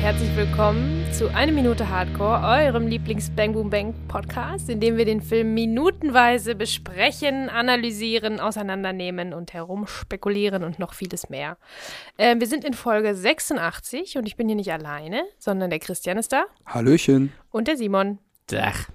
[0.00, 5.20] herzlich willkommen zu Eine Minute Hardcore, eurem Lieblings-Bang Boom Bang Podcast, in dem wir den
[5.20, 11.58] Film minutenweise besprechen, analysieren, auseinandernehmen und herumspekulieren und noch vieles mehr.
[12.16, 16.16] Äh, wir sind in Folge 86 und ich bin hier nicht alleine, sondern der Christian
[16.16, 16.46] ist da.
[16.64, 17.34] Hallöchen.
[17.50, 18.18] Und der Simon.
[18.46, 18.88] Dach.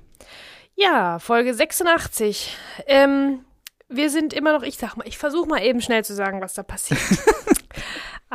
[0.74, 2.58] Ja, Folge 86.
[2.88, 3.46] Ähm,
[3.90, 6.56] wir sind immer noch, ich sag mal, ich versuche mal eben schnell zu sagen, was
[6.56, 7.00] da passiert.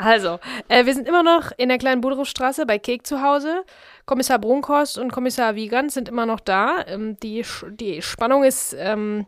[0.00, 3.64] also, äh, wir sind immer noch in der kleinen Budrowstraße bei Kek zu Hause.
[4.06, 6.86] Kommissar Brunkhorst und Kommissar Wiegand sind immer noch da.
[6.86, 9.26] Ähm, die, die Spannung ist, ähm,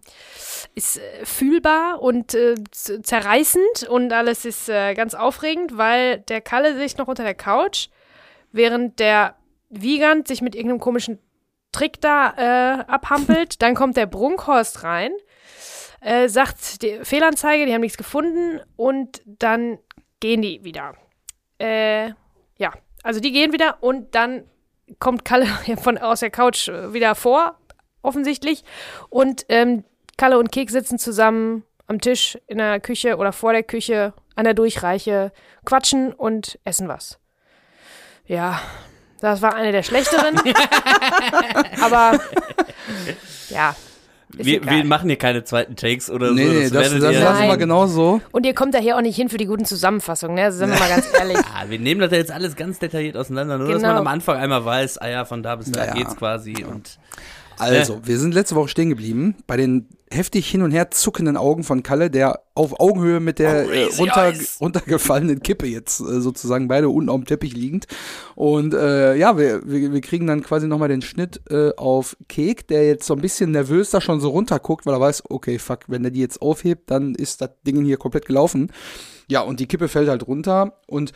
[0.75, 6.75] ist äh, fühlbar und äh, zerreißend und alles ist äh, ganz aufregend, weil der Kalle
[6.79, 7.89] sich noch unter der Couch,
[8.51, 9.37] während der
[9.69, 11.19] Wiegand sich mit irgendeinem komischen
[11.71, 13.61] Trick da äh, abhampelt.
[13.63, 15.13] Dann kommt der Brunkhorst rein
[16.03, 19.79] äh, sagt die Fehlanzeige, die haben nichts gefunden und dann
[20.23, 20.95] gehen die wieder.
[21.59, 22.11] Äh,
[22.57, 24.45] ja, also die gehen wieder und dann
[24.99, 25.47] kommt Kalle
[25.83, 27.59] von aus der Couch wieder vor,
[28.01, 28.65] offensichtlich.
[29.11, 29.85] Und ähm,
[30.17, 34.45] Kalle und Kek sitzen zusammen am Tisch in der Küche oder vor der Küche an
[34.45, 35.33] der Durchreiche,
[35.65, 37.19] quatschen und essen was.
[38.25, 38.61] Ja,
[39.21, 40.41] das war eine der schlechteren.
[41.83, 42.21] aber
[43.49, 43.75] ja,
[44.37, 46.53] wir, wir, machen hier keine zweiten Takes oder nee, so.
[46.53, 48.21] Nee, das, das, das lassen wir genau so.
[48.31, 50.45] Und ihr kommt da hier auch nicht hin für die guten Zusammenfassungen, ne?
[50.45, 51.37] Also sind wir mal ganz ehrlich.
[51.37, 53.79] ja, wir nehmen das ja jetzt alles ganz detailliert auseinander, nur genau.
[53.79, 56.65] dass man am Anfang einmal weiß, ah ja, von da bis da ja, geht's quasi
[56.65, 56.99] und
[57.63, 61.65] also, wir sind letzte Woche stehen geblieben bei den heftig hin und her zuckenden Augen
[61.65, 66.89] von Kalle, der auf Augenhöhe mit der äh, runter, runtergefallenen Kippe jetzt äh, sozusagen beide
[66.89, 67.87] unten auf dem Teppich liegend.
[68.35, 72.69] Und äh, ja, wir, wir, wir kriegen dann quasi nochmal den Schnitt äh, auf Kek,
[72.69, 75.85] der jetzt so ein bisschen nervös da schon so runterguckt, weil er weiß, okay, fuck,
[75.89, 78.71] wenn er die jetzt aufhebt, dann ist das Ding hier komplett gelaufen.
[79.29, 81.13] Ja, und die Kippe fällt halt runter und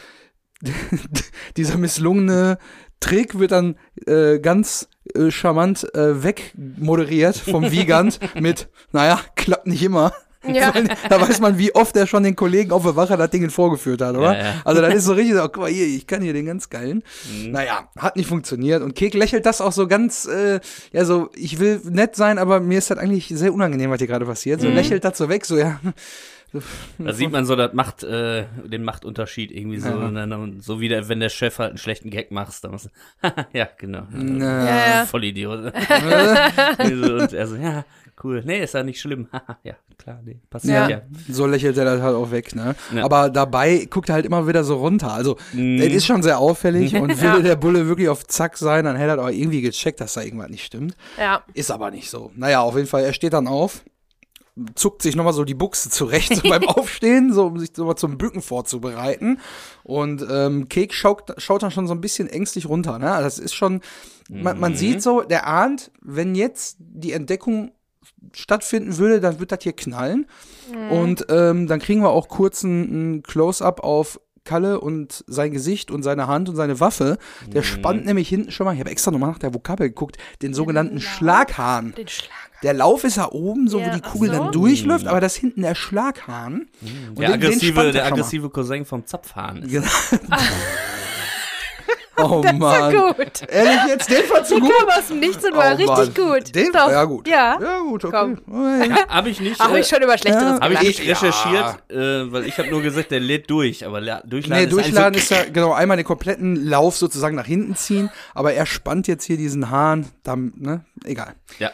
[1.56, 2.58] dieser misslungene
[3.00, 3.76] Trick wird dann
[4.06, 10.12] äh, ganz äh, charmant äh, wegmoderiert vom Wiegand mit, naja, klappt nicht immer.
[10.52, 10.72] Ja.
[11.08, 14.00] da weiß man, wie oft er schon den Kollegen auf der Wache das Ding vorgeführt
[14.00, 14.36] hat, oder?
[14.36, 14.54] Ja, ja.
[14.64, 17.02] Also das ist so richtig, so, guck mal hier, ich kann hier den ganz geilen.
[17.30, 17.50] Mhm.
[17.50, 18.82] Naja, hat nicht funktioniert.
[18.82, 20.60] Und Kek lächelt das auch so ganz, äh,
[20.92, 24.06] ja so, ich will nett sein, aber mir ist das eigentlich sehr unangenehm, was hier
[24.06, 24.60] gerade passiert.
[24.60, 24.74] So mhm.
[24.74, 25.80] lächelt das so weg, so ja
[26.98, 29.88] da sieht man so das macht, äh, den Machtunterschied irgendwie so.
[29.88, 30.10] Ja.
[30.10, 32.90] Dann, so wie der, wenn der Chef halt einen schlechten Gag macht, dann machst
[33.22, 34.02] du, ja, genau.
[34.12, 35.06] Ja, ja.
[35.06, 35.58] Voll Idiot.
[36.78, 37.84] und er so, ja,
[38.22, 38.42] cool.
[38.44, 39.28] Nee, ist ja nicht schlimm.
[39.64, 40.88] ja, klar, nee, passiert ja.
[40.88, 41.02] ja.
[41.28, 42.74] So lächelt er das halt auch weg, ne?
[42.94, 43.04] Ja.
[43.04, 45.12] Aber dabei guckt er halt immer wieder so runter.
[45.12, 45.78] Also, mm.
[45.78, 49.12] das ist schon sehr auffällig und würde der Bulle wirklich auf Zack sein, dann hätte
[49.12, 50.96] er auch irgendwie gecheckt, dass da irgendwas nicht stimmt.
[51.18, 51.42] Ja.
[51.54, 52.30] Ist aber nicht so.
[52.36, 53.82] Naja, auf jeden Fall, er steht dann auf
[54.74, 57.96] zuckt sich nochmal so die Buchse zurecht so beim Aufstehen, so um sich so mal
[57.96, 59.38] zum Bücken vorzubereiten.
[59.82, 62.98] Und ähm, Kek schaut, schaut dann schon so ein bisschen ängstlich runter.
[62.98, 63.10] Ne?
[63.12, 63.80] Also das ist schon,
[64.28, 64.76] man, man mhm.
[64.76, 67.72] sieht so, der ahnt, wenn jetzt die Entdeckung
[68.32, 70.26] stattfinden würde, dann wird das hier knallen.
[70.72, 70.90] Mhm.
[70.90, 75.90] Und ähm, dann kriegen wir auch kurz ein, ein Close-up auf Kalle und sein Gesicht
[75.90, 77.18] und seine Hand und seine Waffe.
[77.46, 77.66] Der mhm.
[77.66, 81.00] spannt nämlich hinten schon mal, ich habe extra nochmal nach der Vokabel geguckt, den sogenannten
[81.00, 81.92] Schlaghahn.
[81.92, 82.46] Den Schlaghahn.
[82.62, 84.38] Der Lauf ist ja oben, so ja, wo die Kugel so?
[84.38, 85.10] dann durchläuft, mhm.
[85.10, 86.68] aber das hinten der Schlaghahn.
[86.80, 87.14] Mhm.
[87.16, 89.62] Der, den, aggressive, den der aggressive Cousin vom Zapfhahn.
[89.62, 89.86] Ist genau.
[92.18, 92.94] Oh das Mann.
[92.94, 93.48] Ist gut.
[93.48, 94.70] Ehrlich jetzt, den fandst du gut?
[94.70, 96.14] Der kam aus dem Nichts und war oh, richtig Mann.
[96.14, 96.54] gut.
[96.54, 96.90] Den, Doch.
[96.90, 97.28] Ja gut.
[97.28, 98.36] Ja, ja gut, okay.
[98.46, 98.88] Komm.
[98.90, 99.60] Ja, hab ich nicht.
[99.60, 100.60] Habe ich schon über Schlechteres ja.
[100.60, 101.96] Habe ich nicht recherchiert, ja.
[101.96, 105.30] äh, weil ich habe nur gesagt, der lädt durch, aber durchladen nee, durchladen ist, ist
[105.30, 109.36] ja genau einmal den kompletten Lauf sozusagen nach hinten ziehen, aber er spannt jetzt hier
[109.36, 111.34] diesen Hahn, dann, ne, egal.
[111.58, 111.70] Ja.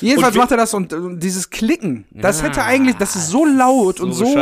[0.00, 3.44] Jedenfalls macht er das und, und dieses Klicken, das ja, hätte eigentlich, das ist so
[3.44, 4.34] laut so und so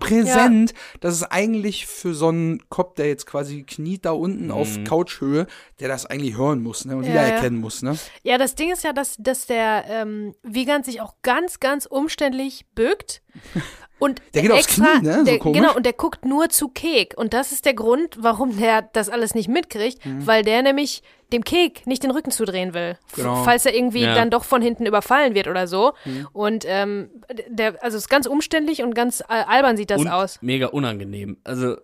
[0.00, 0.76] präsent, ja.
[1.00, 4.50] dass es eigentlich für so einen Kopf, der jetzt quasi kniet da unten mhm.
[4.52, 5.46] auf Couchhöhe,
[5.80, 7.82] der das eigentlich hören muss ne, und ja, wiedererkennen muss.
[7.82, 7.96] Ne?
[8.22, 12.66] Ja, das Ding ist ja, dass, dass der ähm, Wiegand sich auch ganz, ganz umständlich
[12.74, 13.22] bückt.
[13.98, 15.18] Und der geht extra, aufs Knie, ne?
[15.18, 17.14] So der, genau, und der guckt nur zu Kek.
[17.16, 20.26] Und das ist der Grund, warum der das alles nicht mitkriegt, mhm.
[20.26, 21.02] weil der nämlich
[21.32, 22.98] dem Kek nicht den Rücken zudrehen will.
[23.14, 23.42] Genau.
[23.42, 24.14] Falls er irgendwie ja.
[24.14, 25.94] dann doch von hinten überfallen wird oder so.
[26.04, 26.28] Mhm.
[26.32, 27.10] Und ähm,
[27.48, 30.40] der, also es ist ganz umständlich und ganz albern sieht das und aus.
[30.42, 31.38] Mega unangenehm.
[31.42, 31.78] Also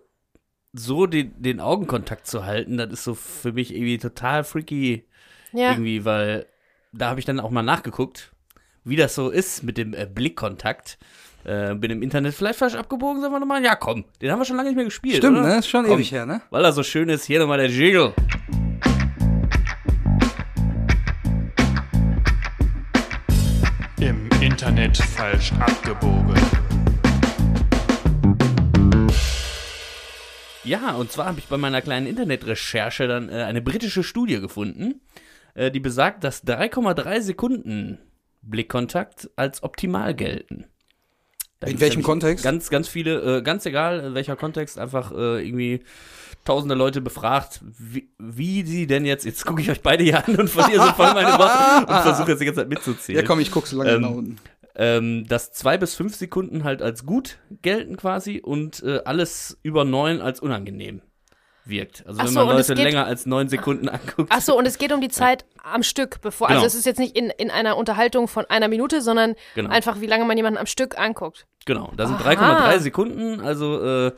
[0.71, 5.07] so den, den Augenkontakt zu halten, das ist so für mich irgendwie total freaky.
[5.51, 5.71] Ja.
[5.71, 6.45] Irgendwie, weil
[6.91, 8.31] da habe ich dann auch mal nachgeguckt,
[8.83, 10.97] wie das so ist mit dem äh, Blickkontakt.
[11.45, 13.63] Äh, bin im Internet vielleicht falsch abgebogen, sagen wir nochmal.
[13.63, 15.17] Ja, komm, den haben wir schon lange nicht mehr gespielt.
[15.17, 15.47] Stimmt, oder?
[15.47, 15.57] ne?
[15.59, 16.41] Ist schon komm, ewig her, ne?
[16.51, 18.13] Weil er so schön ist, hier nochmal der Jiggle.
[23.99, 26.35] Im Internet falsch abgebogen.
[30.63, 35.01] Ja, und zwar habe ich bei meiner kleinen Internetrecherche dann äh, eine britische Studie gefunden,
[35.55, 37.99] äh, die besagt, dass 3,3 Sekunden
[38.41, 40.67] Blickkontakt als optimal gelten.
[41.63, 42.43] Da In welchem Kontext?
[42.43, 45.81] Ganz, ganz viele, äh, ganz egal in welcher Kontext, einfach äh, irgendwie
[46.45, 50.35] tausende Leute befragt, wie, wie sie denn jetzt, jetzt gucke ich euch beide hier an
[50.35, 53.39] und verliere so voll meine Worte und versuche jetzt die ganze Zeit mitzuzählen Ja, komm,
[53.39, 54.35] ich guck so lange Ähm, nach unten.
[54.75, 59.85] ähm, dass zwei bis fünf Sekunden halt als gut gelten quasi und äh, alles über
[59.85, 61.01] neun als unangenehm
[61.65, 62.03] wirkt.
[62.05, 64.29] Also Ach wenn so, man es Leute geht- länger als neun Sekunden anguckt.
[64.33, 66.47] Ach so, und es geht um die Zeit am Stück, bevor.
[66.47, 66.59] Genau.
[66.59, 69.69] Also es ist jetzt nicht in, in einer Unterhaltung von einer Minute, sondern Genau.
[69.69, 71.45] einfach, wie lange man jemanden am Stück anguckt.
[71.65, 72.69] Genau, da sind Aha.
[72.73, 74.11] 3,3 Sekunden, also äh,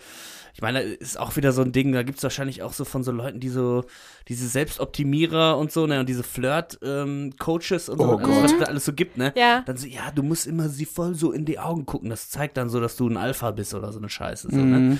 [0.55, 3.11] ich meine, ist auch wieder so ein Ding, da gibt's wahrscheinlich auch so von so
[3.11, 3.83] Leuten, die so,
[4.29, 8.43] diese Selbstoptimierer und so, ne, und diese Flirt-Coaches und so, Oh also, Gott.
[8.43, 9.33] was es da alles so gibt, ne?
[9.35, 9.61] Ja.
[9.65, 12.57] Dann so, ja, du musst immer sie voll so in die Augen gucken, das zeigt
[12.57, 14.89] dann so, dass du ein Alpha bist oder so eine Scheiße, so, Mhm.
[14.89, 14.97] ne?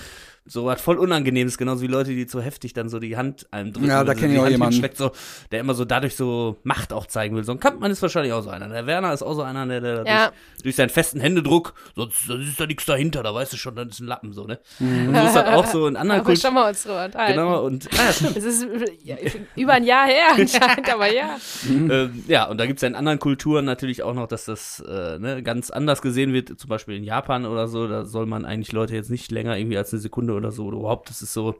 [0.47, 3.74] So was voll Unangenehmes, genauso wie Leute, die zu heftig dann so die Hand einem
[3.74, 3.88] drücken.
[3.88, 4.89] Ja, da oder kenn ich auch Hand jemanden.
[4.94, 5.12] So,
[5.51, 7.44] der immer so dadurch so Macht auch zeigen will.
[7.44, 8.69] So ein Kampmann ist wahrscheinlich auch so einer.
[8.69, 10.27] Der Werner ist auch so einer, der, der Ja.
[10.27, 13.75] durch, durch seinen festen Händedruck, sonst sonst ist da nichts dahinter, da weißt du schon,
[13.75, 14.59] dann ist ein Lappen so, ne?
[14.80, 16.42] Und so ist das auch so in anderen Kulturen.
[16.42, 17.33] schon mal uns drüber unterhalten.
[17.39, 18.38] Genau, und ah, ja, stimmt.
[18.38, 18.68] Es ist
[19.03, 19.15] ja,
[19.56, 21.38] über ein Jahr her anscheinend, aber ja.
[21.68, 25.18] ähm, ja, und da gibt's ja in anderen Kulturen natürlich auch noch, dass das äh,
[25.18, 28.71] ne, ganz anders gesehen wird, zum Beispiel in Japan oder so, da soll man eigentlich
[28.71, 31.56] Leute jetzt nicht länger irgendwie als eine Sekunde oder so, oder überhaupt, das ist so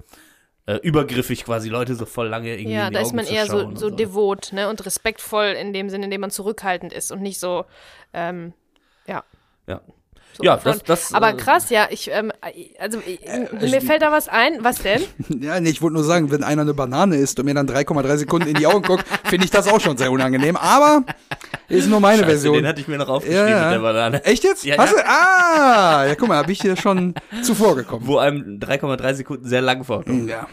[0.66, 3.46] äh, übergriffig quasi, Leute so voll lange irgendwie Ja, da ist Augen man zu eher
[3.46, 7.12] so, so und devot ne, und respektvoll in dem Sinne, in dem man zurückhaltend ist
[7.12, 7.66] und nicht so,
[8.14, 8.54] ähm,
[9.08, 9.24] ja.
[9.68, 9.82] Ja.
[10.38, 12.32] So Ja, das- das, Aber äh, krass, ja, ich, ähm,
[12.80, 13.22] also ich,
[13.62, 14.64] mir fällt da was ein.
[14.64, 15.02] Was denn?
[15.42, 18.18] Ja, nee, ich wollte nur sagen, wenn einer eine Banane isst und mir dann 3,3
[18.18, 20.58] Sekunden in die Augen guckt, finde ich das auch schon sehr unangenehm.
[20.58, 21.04] Aber
[21.70, 22.56] ist nur meine Scheiße, Version.
[22.56, 23.64] den hatte ich mir noch aufgeschrieben Ja, ja.
[23.66, 24.24] mit der Banane.
[24.26, 24.66] Echt jetzt?
[24.66, 25.02] Ja, Hast ja.
[25.02, 25.08] du?
[25.08, 28.06] Ah, ja, guck mal, habe ich hier schon zuvor gekommen.
[28.08, 30.48] Wo einem 3,3 Sekunden sehr lang vorkommen Ja.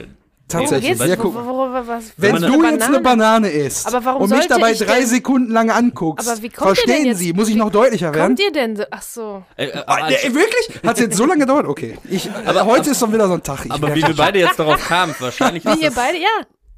[0.53, 0.99] Tatsächlich.
[0.99, 1.23] Worum Ja, geht's?
[1.23, 1.35] guck.
[1.35, 4.73] Wo- worüber- was- Wenn du eine jetzt eine Banane isst Aber warum und mich dabei
[4.75, 8.15] drei Sekunden lang anguckst, Aber wie kommt ihr denn verstehen Sie, muss ich noch deutlicher
[8.15, 8.29] werden?
[8.37, 8.85] Kommt ihr denn so?
[8.91, 9.43] Ach so.
[9.57, 10.81] Äh, äh, Ah, nee, wirklich?
[10.87, 11.67] Hat es jetzt so lange gedauert?
[11.67, 11.99] Okay.
[12.09, 13.65] Ich, aber heute ist dann wieder so ein Tag.
[13.65, 16.19] Ich aber wie wir beide jetzt darauf kamen, wahrscheinlich Wie ihr beide?
[16.19, 16.29] Ja.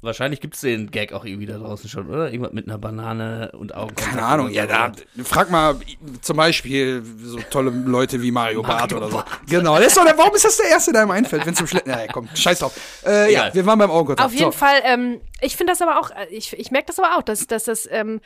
[0.05, 2.31] Wahrscheinlich gibt's den Gag auch irgendwie da draußen schon, oder?
[2.31, 3.95] Irgendwas mit einer Banane und Augen.
[3.95, 4.91] keine Ahnung, ja, da,
[5.23, 5.75] frag mal
[6.21, 9.23] zum Beispiel so tolle Leute wie Mario Barth oder so.
[9.49, 11.67] Genau, das ist doch der, warum ist das der Erste, der einem einfällt, wenn zum
[11.67, 12.73] Schlechten, ja, komm, scheiß drauf.
[13.05, 14.25] Äh, ja, wir waren beim Augenkontakt.
[14.25, 14.57] Auf jeden so.
[14.57, 17.47] Fall, ähm, ich finde das aber auch, äh, ich, ich merke das aber auch, dass,
[17.47, 18.21] dass das, ähm,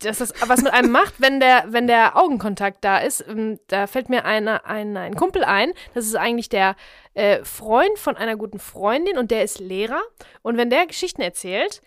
[0.00, 3.24] das was mit einem macht, wenn der, wenn der Augenkontakt da ist.
[3.28, 6.76] Ähm, da fällt mir einer, ein, ein Kumpel ein, das ist eigentlich der
[7.14, 10.02] äh, Freund von einer guten Freundin und der ist Lehrer.
[10.42, 11.82] Und wenn der Geschichten erzählt,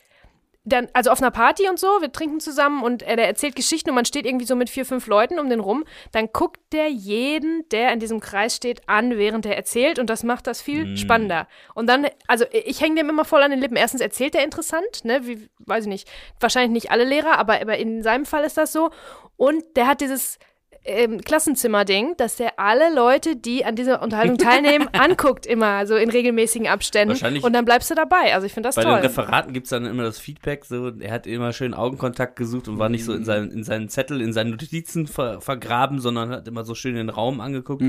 [0.65, 3.95] dann, also auf einer Party und so, wir trinken zusammen und der erzählt Geschichten und
[3.95, 5.83] man steht irgendwie so mit vier, fünf Leuten um den rum,
[6.13, 10.23] dann guckt der jeden, der in diesem Kreis steht, an, während er erzählt und das
[10.23, 11.47] macht das viel spannender.
[11.75, 13.75] Und dann, also ich hänge dem immer voll an den Lippen.
[13.75, 17.77] Erstens erzählt er interessant, ne, wie, weiß ich nicht, wahrscheinlich nicht alle Lehrer, aber, aber
[17.77, 18.91] in seinem Fall ist das so.
[19.35, 20.39] Und der hat dieses
[20.85, 26.09] ähm, Klassenzimmer-Ding, dass der alle Leute, die an dieser Unterhaltung teilnehmen, anguckt immer, so in
[26.09, 27.09] regelmäßigen Abständen.
[27.13, 28.33] Wahrscheinlich- Und dann bleibst du dabei.
[28.33, 28.95] Also ich finde das Bei toll.
[28.95, 32.79] den Referaten gibt's dann immer das Feedback, so, er hat immer schön Augenkontakt gesucht und
[32.79, 36.47] war nicht so in seinen, in seinen Zettel, in seinen Notizen ver, vergraben, sondern hat
[36.47, 37.83] immer so schön den Raum angeguckt.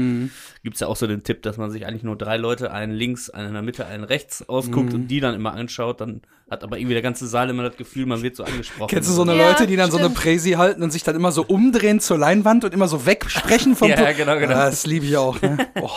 [0.62, 3.30] Gibt's ja auch so den Tipp, dass man sich eigentlich nur drei Leute, einen links,
[3.30, 6.76] einen in der Mitte, einen rechts ausguckt und die dann immer anschaut, dann hat aber
[6.78, 8.88] irgendwie der ganze Saal immer das Gefühl, man wird so angesprochen.
[8.90, 10.20] Kennst du so eine Ja, Leute, die dann so eine stimmt.
[10.20, 13.88] Präsi halten und sich dann immer so umdrehen zur Leinwand und immer so wegsprechen vom
[13.90, 14.52] Ja, Pu- genau, genau.
[14.54, 15.40] Ja, das liebe ich auch.
[15.40, 15.68] Ne?
[15.80, 15.90] Oh.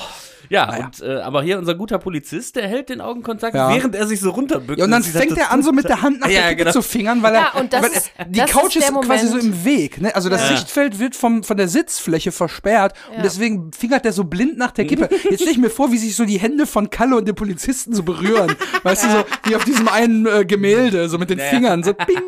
[0.50, 0.86] Ja, Naja.
[0.86, 3.70] und, äh, aber hier unser guter Polizist, der hält den Augenkontakt, Ja.
[3.74, 4.80] während er sich so runterbückt.
[4.80, 6.56] Ja, und dann das fängt er an, so mit der Hand nach Ja, der Kippe
[6.63, 6.72] genau.
[6.72, 7.42] zu fingern, weil er.
[7.42, 10.01] Ja, und das weil, ist- die das Couch ist ist, quasi so im Weg.
[10.01, 10.16] Ne?
[10.16, 10.56] Also das Ja.
[10.58, 14.86] Sichtfeld wird vom, von der Sitzfläche versperrt und deswegen fingert er so blind nach der
[14.86, 15.10] Kippe.
[15.30, 17.94] Jetzt stell ich mir vor, wie sich so die Hände von Kalle und dem Polizisten
[17.94, 18.56] so berühren.
[18.84, 21.46] Weißt du, so wie auf diesem einen äh, Gemälde, so mit den Ja.
[21.46, 21.84] Fingern.
[21.84, 22.22] So ping.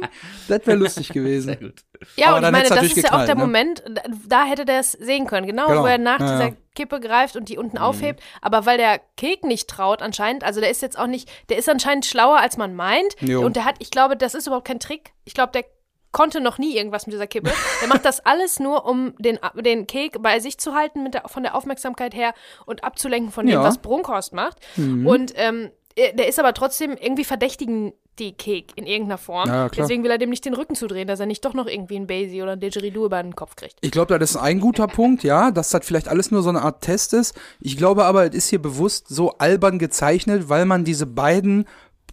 [0.48, 1.58] Das wäre lustig Sehr gewesen.
[1.60, 1.74] gut.
[2.16, 3.42] Ja, Aber und ich meine, das ist ja auch der ne?
[3.42, 5.84] Moment, da, da hätte der es sehen können, genau, Genau.
[5.84, 6.54] wo er nach Ja, dieser ja.
[6.80, 7.84] Kippe greift und die unten Mhm.
[7.84, 8.24] aufhebt.
[8.42, 11.68] Aber weil der Kek nicht traut anscheinend, also der ist jetzt auch nicht, der ist
[11.68, 13.16] anscheinend schlauer, als man meint.
[13.20, 13.42] Jo.
[13.46, 15.12] Und der hat, ich glaube, das ist überhaupt kein Trick.
[15.26, 15.66] Ich glaube, der
[16.12, 17.52] konnte noch nie irgendwas mit dieser Kippe.
[17.82, 21.24] Der macht das alles nur, um den, den Kek bei sich zu halten, mit der,
[21.28, 22.34] von der Aufmerksamkeit her
[22.66, 23.60] und abzulenken von dem, Ja.
[23.60, 23.66] Mhm.
[23.66, 24.58] was Brunkhorst macht.
[24.78, 25.70] Und ähm,
[26.14, 29.48] der ist aber trotzdem irgendwie verdächtigen die Kek in irgendeiner Form.
[29.48, 29.70] Ja.
[29.70, 32.08] Deswegen will er dem nicht den Rücken zudrehen, dass er nicht doch noch irgendwie einen
[32.08, 33.76] Basie oder einen Didgeridoo über den Kopf kriegt.
[33.82, 36.62] Ich glaube, das ist ein guter Punkt, ja, dass das vielleicht alles nur so eine
[36.62, 37.36] Art Test ist.
[37.62, 41.66] Ich glaube aber, es ist hier bewusst so albern gezeichnet, weil man diese beiden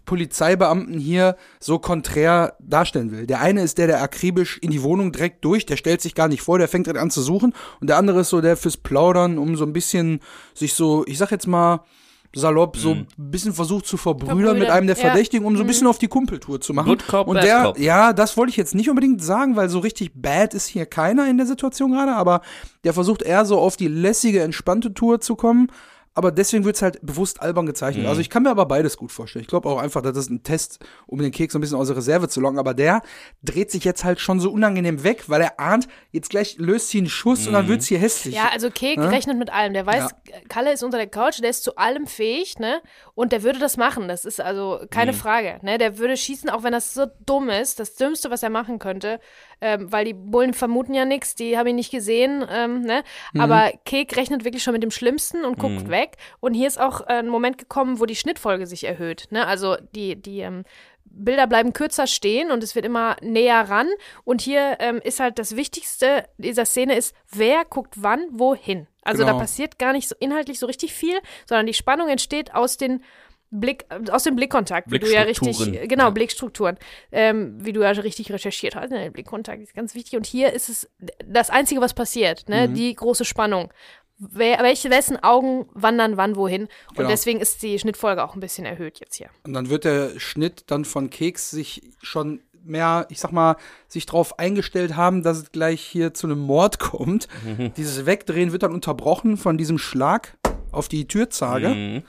[0.05, 3.27] Polizeibeamten hier so konträr darstellen will.
[3.27, 6.29] Der eine ist der, der akribisch in die Wohnung direkt durch, der stellt sich gar
[6.29, 7.53] nicht vor, der fängt direkt an zu suchen.
[7.81, 10.21] Und der andere ist so der fürs Plaudern, um so ein bisschen
[10.53, 11.83] sich so, ich sag jetzt mal,
[12.35, 14.59] salopp so ein bisschen versucht zu verbrüdern Verbrüder.
[14.59, 16.89] mit einem der Verdächtigen, um so ein bisschen auf die Kumpeltour zu machen.
[16.89, 17.79] Good Cop, und der, Cop.
[17.79, 21.29] ja, das wollte ich jetzt nicht unbedingt sagen, weil so richtig bad ist hier keiner
[21.29, 22.41] in der Situation gerade, aber
[22.83, 25.71] der versucht eher so auf die lässige, entspannte Tour zu kommen
[26.17, 28.05] aber deswegen wird es halt bewusst albern gezeichnet.
[28.05, 28.09] Mhm.
[28.09, 29.43] Also ich kann mir aber beides gut vorstellen.
[29.43, 31.89] Ich glaube auch einfach, dass das ein Test, um den Keks so ein bisschen aus
[31.89, 32.57] der Reserve zu locken.
[32.57, 33.03] Aber der
[33.43, 36.97] dreht sich jetzt halt schon so unangenehm weg, weil er ahnt, jetzt gleich löst sie
[36.97, 37.47] einen Schuss mhm.
[37.47, 37.69] und dann mhm.
[37.69, 38.33] wird es hier hässlich.
[38.33, 39.09] Ja, also Kek ja?
[39.09, 39.73] rechnet mit allem.
[39.73, 40.35] Der weiß, ja.
[40.49, 42.81] Kalle ist unter der Couch, der ist zu allem fähig, ne?
[43.13, 44.07] Und der würde das machen.
[44.07, 45.17] Das ist also keine mhm.
[45.17, 45.59] Frage.
[45.61, 45.77] Ne?
[45.77, 47.79] Der würde schießen, auch wenn das so dumm ist.
[47.79, 49.19] Das Dümmste, was er machen könnte
[49.61, 53.03] ähm, weil die Bullen vermuten ja nichts, die haben ihn nicht gesehen, ähm, ne?
[53.33, 53.41] Mhm.
[53.41, 55.89] Aber Kek rechnet wirklich schon mit dem Schlimmsten und guckt mhm.
[55.89, 56.17] weg.
[56.39, 59.47] Und hier ist auch äh, ein Moment gekommen, wo die Schnittfolge sich erhöht, ne?
[59.47, 60.63] Also die, die ähm,
[61.09, 63.87] Bilder bleiben kürzer stehen und es wird immer näher ran.
[64.23, 68.87] Und hier ähm, ist halt das Wichtigste dieser Szene ist, wer guckt wann wohin.
[69.03, 69.33] Also genau.
[69.33, 73.01] da passiert gar nicht so inhaltlich so richtig viel, sondern die Spannung entsteht aus den
[73.49, 76.09] Blick, aus dem Blickkontakt, wie du ja richtig, genau, ja.
[76.09, 76.77] Blickstrukturen,
[77.11, 78.91] ähm, wie du ja richtig recherchiert hast.
[78.91, 79.09] Ne?
[79.11, 80.17] Blickkontakt ist ganz wichtig.
[80.17, 80.89] Und hier ist es
[81.25, 82.67] das Einzige, was passiert, ne?
[82.67, 82.73] Mhm.
[82.73, 83.71] Die große Spannung.
[84.19, 86.63] Wer, welche, wessen Augen wandern wann wohin.
[86.89, 87.09] Und genau.
[87.09, 89.29] deswegen ist die Schnittfolge auch ein bisschen erhöht jetzt hier.
[89.43, 93.55] Und dann wird der Schnitt dann von Keks sich schon mehr, ich sag mal,
[93.87, 97.27] sich darauf eingestellt haben, dass es gleich hier zu einem Mord kommt.
[97.45, 97.73] Mhm.
[97.75, 100.37] Dieses Wegdrehen wird dann unterbrochen von diesem Schlag
[100.71, 101.69] auf die Türzage.
[101.69, 102.03] Mhm.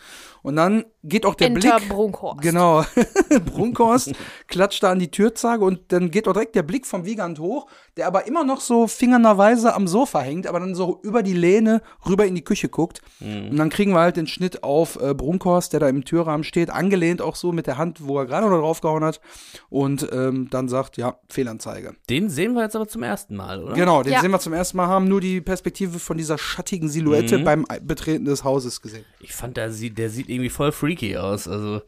[0.48, 1.90] Und dann geht auch der Enter Blick.
[1.90, 2.40] Brunkhorst.
[2.40, 2.82] Genau.
[3.54, 4.12] Brunkhorst
[4.46, 7.66] klatscht da an die Türzage und dann geht auch direkt der Blick vom Wiegand hoch,
[7.98, 11.82] der aber immer noch so fingernerweise am Sofa hängt, aber dann so über die Lehne
[12.08, 13.02] rüber in die Küche guckt.
[13.20, 13.50] Mhm.
[13.50, 16.70] Und dann kriegen wir halt den Schnitt auf äh, Brunkhorst, der da im Türrahmen steht,
[16.70, 19.20] angelehnt auch so mit der Hand, wo er gerade noch draufgehauen hat.
[19.68, 21.94] Und ähm, dann sagt, ja, Fehlanzeige.
[22.08, 23.74] Den sehen wir jetzt aber zum ersten Mal, oder?
[23.74, 24.22] Genau, den ja.
[24.22, 27.44] sehen wir zum ersten Mal, haben nur die Perspektive von dieser schattigen Silhouette mhm.
[27.44, 29.04] beim Betreten des Hauses gesehen.
[29.20, 31.48] Ich fand, der sieht, der sieht irgendwie voll freaky aus.
[31.48, 31.82] Also,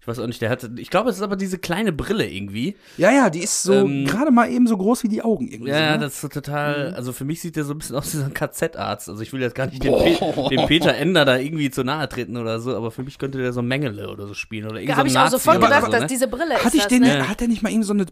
[0.00, 2.74] ich weiß auch nicht, der hatte, ich glaube, es ist aber diese kleine Brille irgendwie.
[2.96, 5.72] Ja, ja, die ist so ähm, gerade mal eben so groß wie die Augen irgendwie.
[5.72, 5.98] Ja, ne?
[5.98, 6.94] das ist so total, mhm.
[6.94, 9.10] also für mich sieht der so ein bisschen aus wie so ein KZ-Arzt.
[9.10, 12.08] Also ich will jetzt gar nicht den, Pe den, Peter Ender da irgendwie zu nahe
[12.08, 14.92] treten oder so, aber für mich könnte der so Mengele oder so spielen oder irgendwie
[14.92, 16.06] Da habe ich auch sofort gedacht, so, dass ne?
[16.06, 16.74] diese Brille hat ist.
[16.76, 17.28] Ich das, ne?
[17.28, 18.06] Hat der nicht mal irgendwie so eine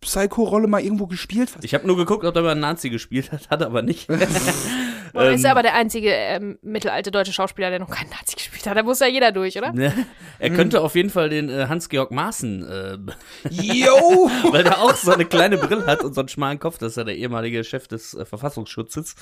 [0.00, 1.50] Psycho-Rolle mal irgendwo gespielt?
[1.62, 4.08] Ich habe nur geguckt, ob der mal einen Nazi gespielt hat, hat aber nicht.
[5.14, 8.66] ähm, ist er aber der einzige ähm, mittelalte deutsche Schauspieler, der noch keinen Nazi gespielt
[8.66, 8.76] hat.
[8.76, 9.72] Da muss ja jeder durch, oder?
[9.74, 9.92] Ja,
[10.38, 12.98] er könnte auf jeden Fall den äh, Hans-Georg Maaßen, äh,
[13.50, 14.30] Yo!
[14.50, 16.78] weil der auch so eine kleine Brille hat und so einen schmalen Kopf.
[16.78, 19.14] Das ist ja der ehemalige Chef des äh, Verfassungsschutzes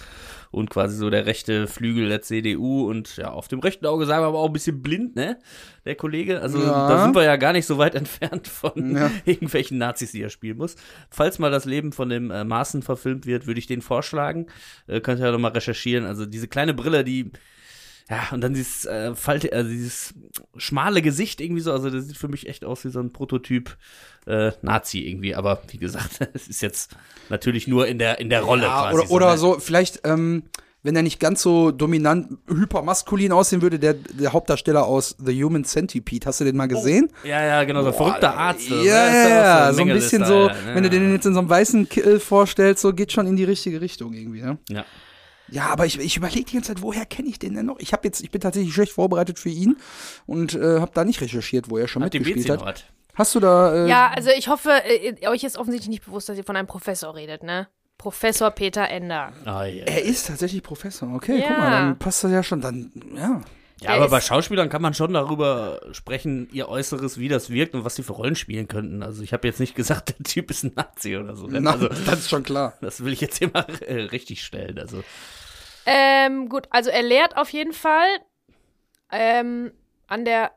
[0.50, 4.22] und quasi so der rechte Flügel der CDU und ja, auf dem rechten Auge sagen
[4.22, 5.38] wir aber auch ein bisschen blind, ne?
[5.84, 6.40] Der Kollege.
[6.40, 6.88] Also ja.
[6.88, 9.10] da sind wir ja gar nicht so weit entfernt von ja.
[9.24, 10.76] irgendwelchen Nazis, die er spielen muss.
[11.10, 14.46] Falls mal das Leben von dem äh, Maaßen verfilmt wird, würde ich den vorschlagen.
[14.86, 16.06] Äh, könnt ihr ja nochmal recherchieren.
[16.06, 17.30] Also diese kleine Brille, die
[18.08, 20.14] ja, und dann dieses äh, Falte, also dieses
[20.56, 23.76] schmale Gesicht irgendwie so, also das sieht für mich echt aus wie so ein Prototyp
[24.26, 26.92] äh, Nazi irgendwie, aber wie gesagt, es ist jetzt
[27.30, 28.94] natürlich nur in der in der Rolle ja, quasi.
[28.94, 29.38] Oder, so, oder ne?
[29.38, 30.44] so, vielleicht, ähm,
[30.84, 35.64] wenn er nicht ganz so dominant hypermaskulin aussehen würde, der, der Hauptdarsteller aus The Human
[35.64, 37.08] Centipede, hast du den mal gesehen?
[37.24, 38.70] Oh, ja, ja, genau, so ein verrückter Arzt.
[38.70, 41.88] Ja, ja, ja, so, ein bisschen so, wenn du den jetzt in so einem weißen
[41.88, 44.58] Kill vorstellst, so geht schon in die richtige Richtung irgendwie, ne?
[44.68, 44.84] Ja.
[45.48, 47.78] Ja, aber ich, ich überlege die ganze Zeit, woher kenne ich den denn noch?
[47.78, 49.76] Ich habe jetzt, ich bin tatsächlich schlecht vorbereitet für ihn
[50.26, 52.62] und äh, habe da nicht recherchiert, wo er schon hat mitgespielt hat.
[52.62, 52.86] Ort.
[53.14, 53.84] Hast du da?
[53.84, 56.66] Äh, ja, also ich hoffe, äh, euch ist offensichtlich nicht bewusst, dass ihr von einem
[56.66, 57.68] Professor redet, ne?
[57.96, 59.32] Professor Peter Ender.
[59.46, 59.86] Oh, yeah.
[59.86, 61.14] Er ist tatsächlich Professor.
[61.14, 61.46] Okay, ja.
[61.48, 62.60] guck mal, dann passt das ja schon.
[62.60, 63.40] Dann ja.
[63.82, 67.84] Ja, aber bei Schauspielern kann man schon darüber sprechen, ihr Äußeres, wie das wirkt und
[67.84, 69.02] was sie für Rollen spielen könnten.
[69.02, 71.46] Also ich habe jetzt nicht gesagt, der Typ ist ein Nazi oder so.
[71.48, 72.74] Na, also, das ist schon klar.
[72.80, 74.78] Das will ich jetzt immer äh, richtig stellen.
[74.78, 75.02] Also.
[75.86, 78.08] Ähm, gut, also er lehrt auf jeden Fall
[79.10, 79.72] ähm,
[80.08, 80.52] an der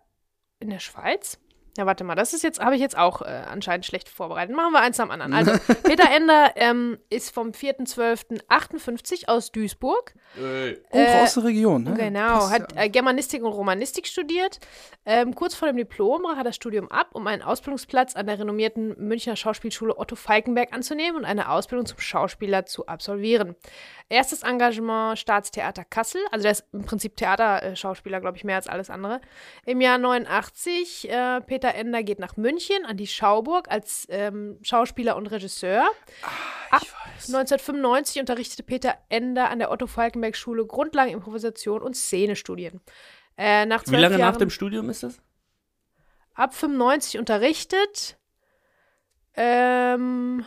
[0.59, 1.39] in der Schweiz.
[1.77, 4.53] Ja, warte mal, das ist jetzt, habe ich jetzt auch äh, anscheinend schlecht vorbereitet.
[4.53, 5.33] Machen wir eins am anderen.
[5.33, 5.51] Also,
[5.83, 10.13] Peter Ender ähm, ist vom 4.12.58 aus Duisburg.
[10.37, 11.95] Äh, Auch aus der Region, ne?
[11.95, 14.59] Genau, Passt hat äh, Germanistik und Romanistik studiert.
[15.05, 18.37] Ähm, kurz vor dem Diplom brach er das Studium ab, um einen Ausbildungsplatz an der
[18.39, 23.55] renommierten Münchner Schauspielschule Otto Falkenberg anzunehmen und eine Ausbildung zum Schauspieler zu absolvieren.
[24.07, 28.89] Erstes Engagement Staatstheater Kassel, also der ist im Prinzip Theaterschauspieler, glaube ich, mehr als alles
[28.89, 29.21] andere.
[29.65, 35.15] Im Jahr 89, äh, Peter Ender geht nach München an die Schauburg als ähm, Schauspieler
[35.15, 35.89] und Regisseur.
[36.23, 36.83] Ah, Ab
[37.15, 42.81] 1995 unterrichtete Peter Ender an der Otto Falkenberg Schule Grundlagen Improvisation und Szenestudien.
[43.37, 45.21] Äh, nach Wie lange Jahren, nach dem Studium ist das?
[46.33, 48.17] Ab 95 unterrichtet.
[49.33, 50.45] Ähm,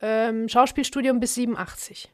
[0.00, 2.10] ähm, Schauspielstudium bis 87.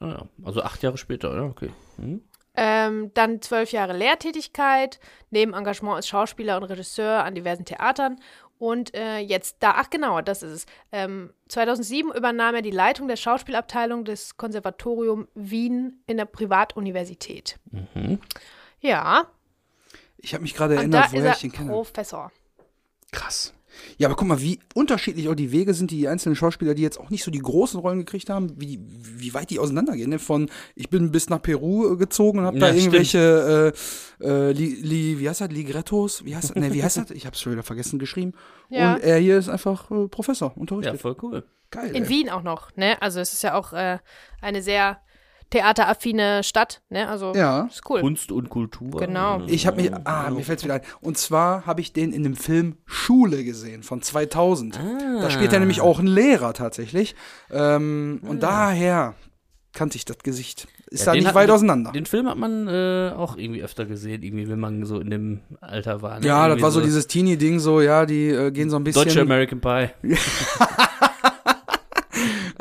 [0.00, 0.28] Ah, ja.
[0.44, 1.70] Also acht Jahre später, ja, okay.
[1.96, 2.22] Hm.
[2.54, 5.00] Ähm, dann zwölf Jahre Lehrtätigkeit,
[5.30, 8.20] neben Engagement als Schauspieler und Regisseur an diversen Theatern.
[8.62, 10.66] Und äh, jetzt da, ach genau, das ist es.
[10.92, 17.58] Ähm, 2007 übernahm er die Leitung der Schauspielabteilung des Konservatorium Wien in der Privatuniversität.
[17.72, 18.20] Mhm.
[18.78, 19.26] Ja.
[20.16, 21.72] Ich habe mich gerade Und erinnert, da ist woher er ich ihn kenne.
[21.72, 22.30] Professor.
[23.10, 23.52] Krass.
[23.98, 26.82] Ja, aber guck mal, wie unterschiedlich auch die Wege sind, die, die einzelnen Schauspieler, die
[26.82, 30.10] jetzt auch nicht so die großen Rollen gekriegt haben, wie, wie weit die auseinandergehen.
[30.10, 30.18] Ne?
[30.18, 33.72] Von, ich bin bis nach Peru äh, gezogen und habe da Ja, irgendwelche,
[34.20, 36.24] äh, äh, li, li, wie heißt das, Ligrettos?
[36.24, 36.56] Wie heißt das?
[36.56, 37.10] Ne, wie heißt das?
[37.10, 38.32] Ich hab's schon wieder vergessen geschrieben.
[38.68, 38.94] Ja.
[38.94, 41.00] Und er hier ist einfach äh, Professor, Ja, unterrichtet.
[41.00, 41.44] voll cool.
[41.70, 41.94] Geil.
[41.96, 42.08] In ey.
[42.08, 43.00] Wien auch noch, ne?
[43.00, 43.98] Also es ist ja auch äh,
[44.40, 45.00] eine sehr
[45.52, 47.08] theateraffine Stadt, ne?
[47.08, 47.68] Also Ja.
[47.70, 48.00] ist cool.
[48.00, 48.98] Kunst und Kultur.
[49.00, 49.42] Genau.
[49.46, 50.80] Ich habe mich, ah, mir fällt's wieder ein.
[51.00, 54.80] Und zwar habe ich den in dem Film Schule gesehen von 2000.
[55.20, 57.14] Da spielt er nämlich auch einen Lehrer tatsächlich.
[57.50, 59.14] Ähm, Und daher
[59.74, 60.66] kannte ich das Gesicht.
[60.88, 61.92] Ist Ja, da nicht hat- weit auseinander.
[61.92, 65.40] Den Film hat man äh, auch irgendwie öfter gesehen, irgendwie, wenn man so in dem
[65.62, 66.20] Alter war.
[66.20, 66.26] ne?
[66.26, 69.04] Ja, das Irgendwie war so dieses Teenie-Ding, so, ja, die äh, gehen so ein bisschen.
[69.04, 69.88] Deutsche American Pie.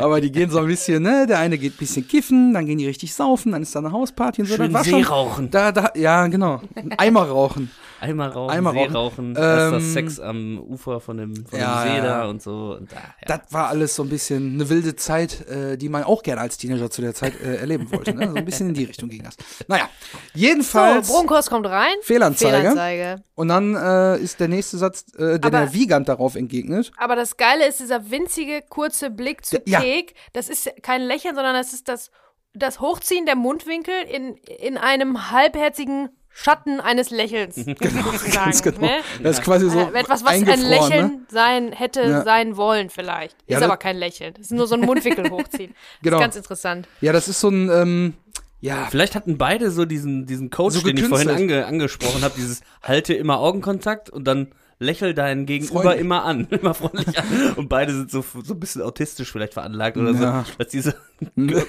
[0.01, 2.77] aber die gehen so ein bisschen, ne, der eine geht ein bisschen kiffen, dann gehen
[2.77, 4.55] die richtig saufen, dann ist da eine Hausparty und so.
[4.55, 5.51] Schön das war schon, rauchen.
[5.51, 6.61] da, da, ja, genau.
[6.97, 7.71] Eimer rauchen.
[8.01, 9.35] Einmal rauchen, Einmal See rauchen.
[9.37, 12.25] rauchen, Ähm, Sex am Ufer von dem, von ja, dem See da ja.
[12.25, 12.75] und so.
[12.79, 13.03] Und da, ja.
[13.27, 16.57] Das war alles so ein bisschen eine wilde Zeit, äh, die man auch gerne als
[16.57, 18.13] Teenager zu der Zeit äh, erleben wollte.
[18.13, 18.29] Ne?
[18.29, 19.35] So ein bisschen in die Richtung ging das.
[19.67, 19.87] Naja,
[20.33, 21.93] jedenfalls So, Broncos kommt rein.
[22.01, 22.57] Fehlanzeige.
[22.57, 23.23] Fehlanzeige.
[23.35, 26.91] Und dann äh, ist der nächste Satz, äh, den Aber- der Wiegand darauf entgegnet.
[26.97, 29.79] Aber das Geile ist dieser winzige, kurze Blick zu Ja.
[29.81, 30.13] Kek.
[30.33, 32.11] Das ist kein Lächeln, sondern das ist das,
[32.53, 37.55] das Hochziehen der Mundwinkel in, in einem halbherzigen Schatten eines Lächelns.
[37.65, 38.87] Genau, Ganz genau.
[39.21, 41.19] Das ist quasi so äh, etwas, was ein eingefroren, Lächeln ne?
[41.29, 42.23] sein hätte Ja.
[42.23, 43.35] sein wollen vielleicht.
[43.47, 44.33] Ja, ist aber kein Lächeln.
[44.33, 45.75] Das ist nur so ein Mundwinkel hochziehen.
[46.01, 46.17] Genau.
[46.17, 46.87] Das ist ganz interessant.
[47.01, 48.13] Ja, das ist so ein, ähm,
[48.61, 52.33] ja, Vielleicht hatten beide so diesen, diesen Coach, So den ich vorhin ange, angesprochen habe,
[52.37, 56.01] dieses halte immer Augenkontakt und dann lächel deinen Gegenüber Freundlich.
[56.01, 57.53] immer an, immer freundlich an.
[57.55, 60.45] Und beide sind so, so ein bisschen autistisch vielleicht veranlagt oder Ja.
[60.47, 60.95] so, dass diese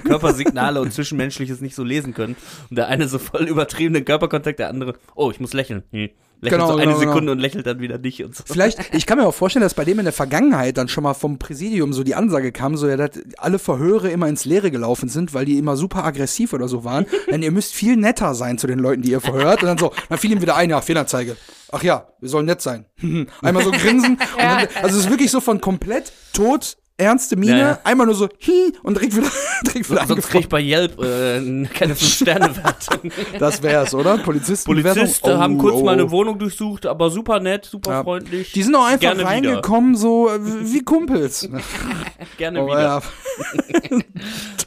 [0.04, 2.36] Körpersignale und Zwischenmenschliches nicht so lesen können.
[2.70, 5.82] Und der eine so voll übertriebenen Körperkontakt, der andere, oh, ich muss lächeln.
[5.92, 6.10] Hm.
[6.42, 7.12] Lächelt Genau, so eine genau, genau.
[7.12, 8.42] Sekunde und lächelt dann wieder nicht und so.
[8.44, 11.14] Vielleicht, ich kann mir auch vorstellen, dass bei dem in der Vergangenheit dann schon mal
[11.14, 15.08] vom Präsidium so die Ansage kam, so ja, dass alle Verhöre immer ins Leere gelaufen
[15.08, 17.06] sind, weil die immer super aggressiv oder so waren.
[17.30, 19.62] Denn ihr müsst viel netter sein zu den Leuten, die ihr verhört.
[19.62, 21.36] Und dann so, dann fiel ihm wieder ein, ja, Fehlanzeige.
[21.70, 22.86] Ach ja, wir sollen nett sein.
[23.40, 24.18] Einmal so grinsen.
[24.36, 27.78] und dann, also es ist wirklich so von komplett tot, ernste Miene, Ja, ja.
[27.84, 29.28] einmal nur so, hi, und direkt wieder,
[29.66, 33.10] direkt wieder Sonst krieg ich bei Yelp äh, keine 5-Sterne-Wertung.
[33.38, 34.18] Das wär's, oder?
[34.18, 34.66] Polizisten.
[34.72, 36.10] Polizisten Oh, haben kurz oh, mal eine oh.
[36.10, 38.02] Wohnung durchsucht, aber super nett, super Ja.
[38.02, 38.52] freundlich.
[38.52, 39.28] Die sind auch einfach Gerne wieder.
[39.28, 41.48] reingekommen, so äh, wie Kumpels.
[42.38, 42.80] Gerne Oh, wieder.
[42.80, 43.02] ja,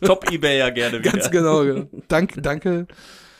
[0.02, 1.12] Top-Ebayer gerne wieder.
[1.12, 1.64] Ganz genau.
[1.64, 1.86] genau.
[2.08, 2.88] Danke, danke.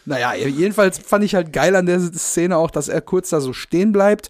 [0.06, 3.54] Naja, jedenfalls fand ich halt geil an der Szene auch, dass er kurz da so
[3.54, 4.30] stehen bleibt,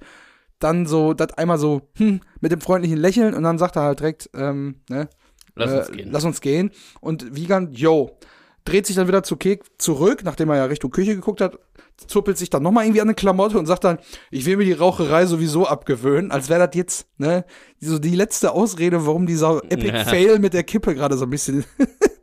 [0.60, 4.00] dann so, das einmal so, hm, mit dem freundlichen Lächeln und dann sagt er halt
[4.00, 5.10] direkt, ähm, ne,
[5.56, 6.12] Lass äh, uns gehen.
[6.12, 6.72] lass uns gehen.
[7.02, 8.18] Und Wiegand, yo,
[8.66, 11.60] dreht sich dann wieder zu Kek zurück, nachdem er ja Richtung Küche geguckt hat,
[12.08, 14.00] zuppelt sich dann nochmal irgendwie an eine Klamotte und sagt dann,
[14.32, 17.46] ich will mir die Raucherei sowieso abgewöhnen, als wäre das jetzt, ne,
[17.80, 20.04] so die letzte Ausrede, warum dieser Epic.
[20.06, 21.64] Fail mit der Kippe gerade so ein bisschen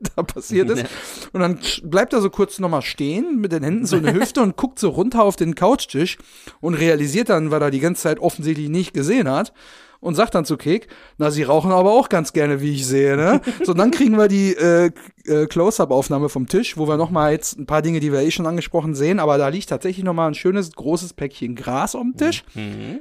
[0.17, 0.85] da passiert ist.
[1.33, 4.43] Und dann bleibt er so kurz nochmal stehen, mit den Händen so in der Hüfte
[4.43, 6.19] und guckt so runter auf den Couchtisch
[6.61, 9.53] und realisiert dann, weil er die ganze Zeit offensichtlich nicht gesehen hat.
[10.03, 13.17] Und sagt dann zu Kek, na, sie rauchen aber auch ganz gerne, wie ich sehe,
[13.17, 13.41] ne?
[13.65, 14.91] So, und dann kriegen wir die äh,
[15.25, 18.33] äh, Close-Up-Aufnahme vom Tisch, wo wir noch mal jetzt ein paar Dinge, die wir eh
[18.33, 22.03] schon angesprochen sehen, aber da liegt tatsächlich noch mal ein schönes, großes Päckchen Gras auf
[22.03, 22.43] dem Tisch.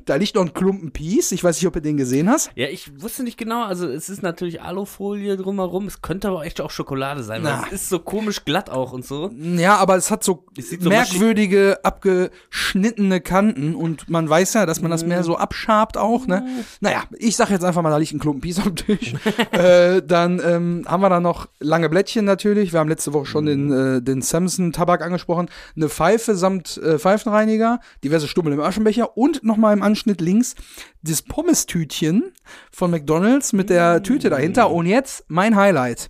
[0.06, 1.32] Da liegt noch ein Klumpen Peace.
[1.32, 2.52] Ich weiß nicht, ob du den gesehen hast.
[2.54, 6.62] Ja, ich wusste nicht genau, also es ist natürlich Alufolie drumherum, es könnte aber echt
[6.62, 7.64] auch Schokolade sein, weil Na.
[7.68, 9.32] es ist so komisch glatt auch und so.
[9.58, 14.82] Ja, aber es hat so Es so merkwürdige, abgeschnittene Kanten und man weiß ja, dass
[14.82, 16.46] man das mehr so abschabt auch, ne?
[16.80, 19.14] Naja, ich sag jetzt einfach mal, da liegt ein Klumpen Peace am Tisch.
[19.52, 22.74] äh, dann ähm, haben wir da noch lange Blättchen natürlich.
[22.74, 25.50] Wir haben letzte Woche schon den, äh, den Samson-Tabak angesprochen.
[25.76, 30.56] Eine Pfeife samt äh, Pfeifenreiniger, diverse Stummel im Aschenbecher und nochmal im Anschnitt links
[31.04, 32.32] das Pommes-Tütchen
[32.72, 34.72] von McDonalds mit der Tüte dahinter.
[34.72, 36.10] Und jetzt mein Highlight.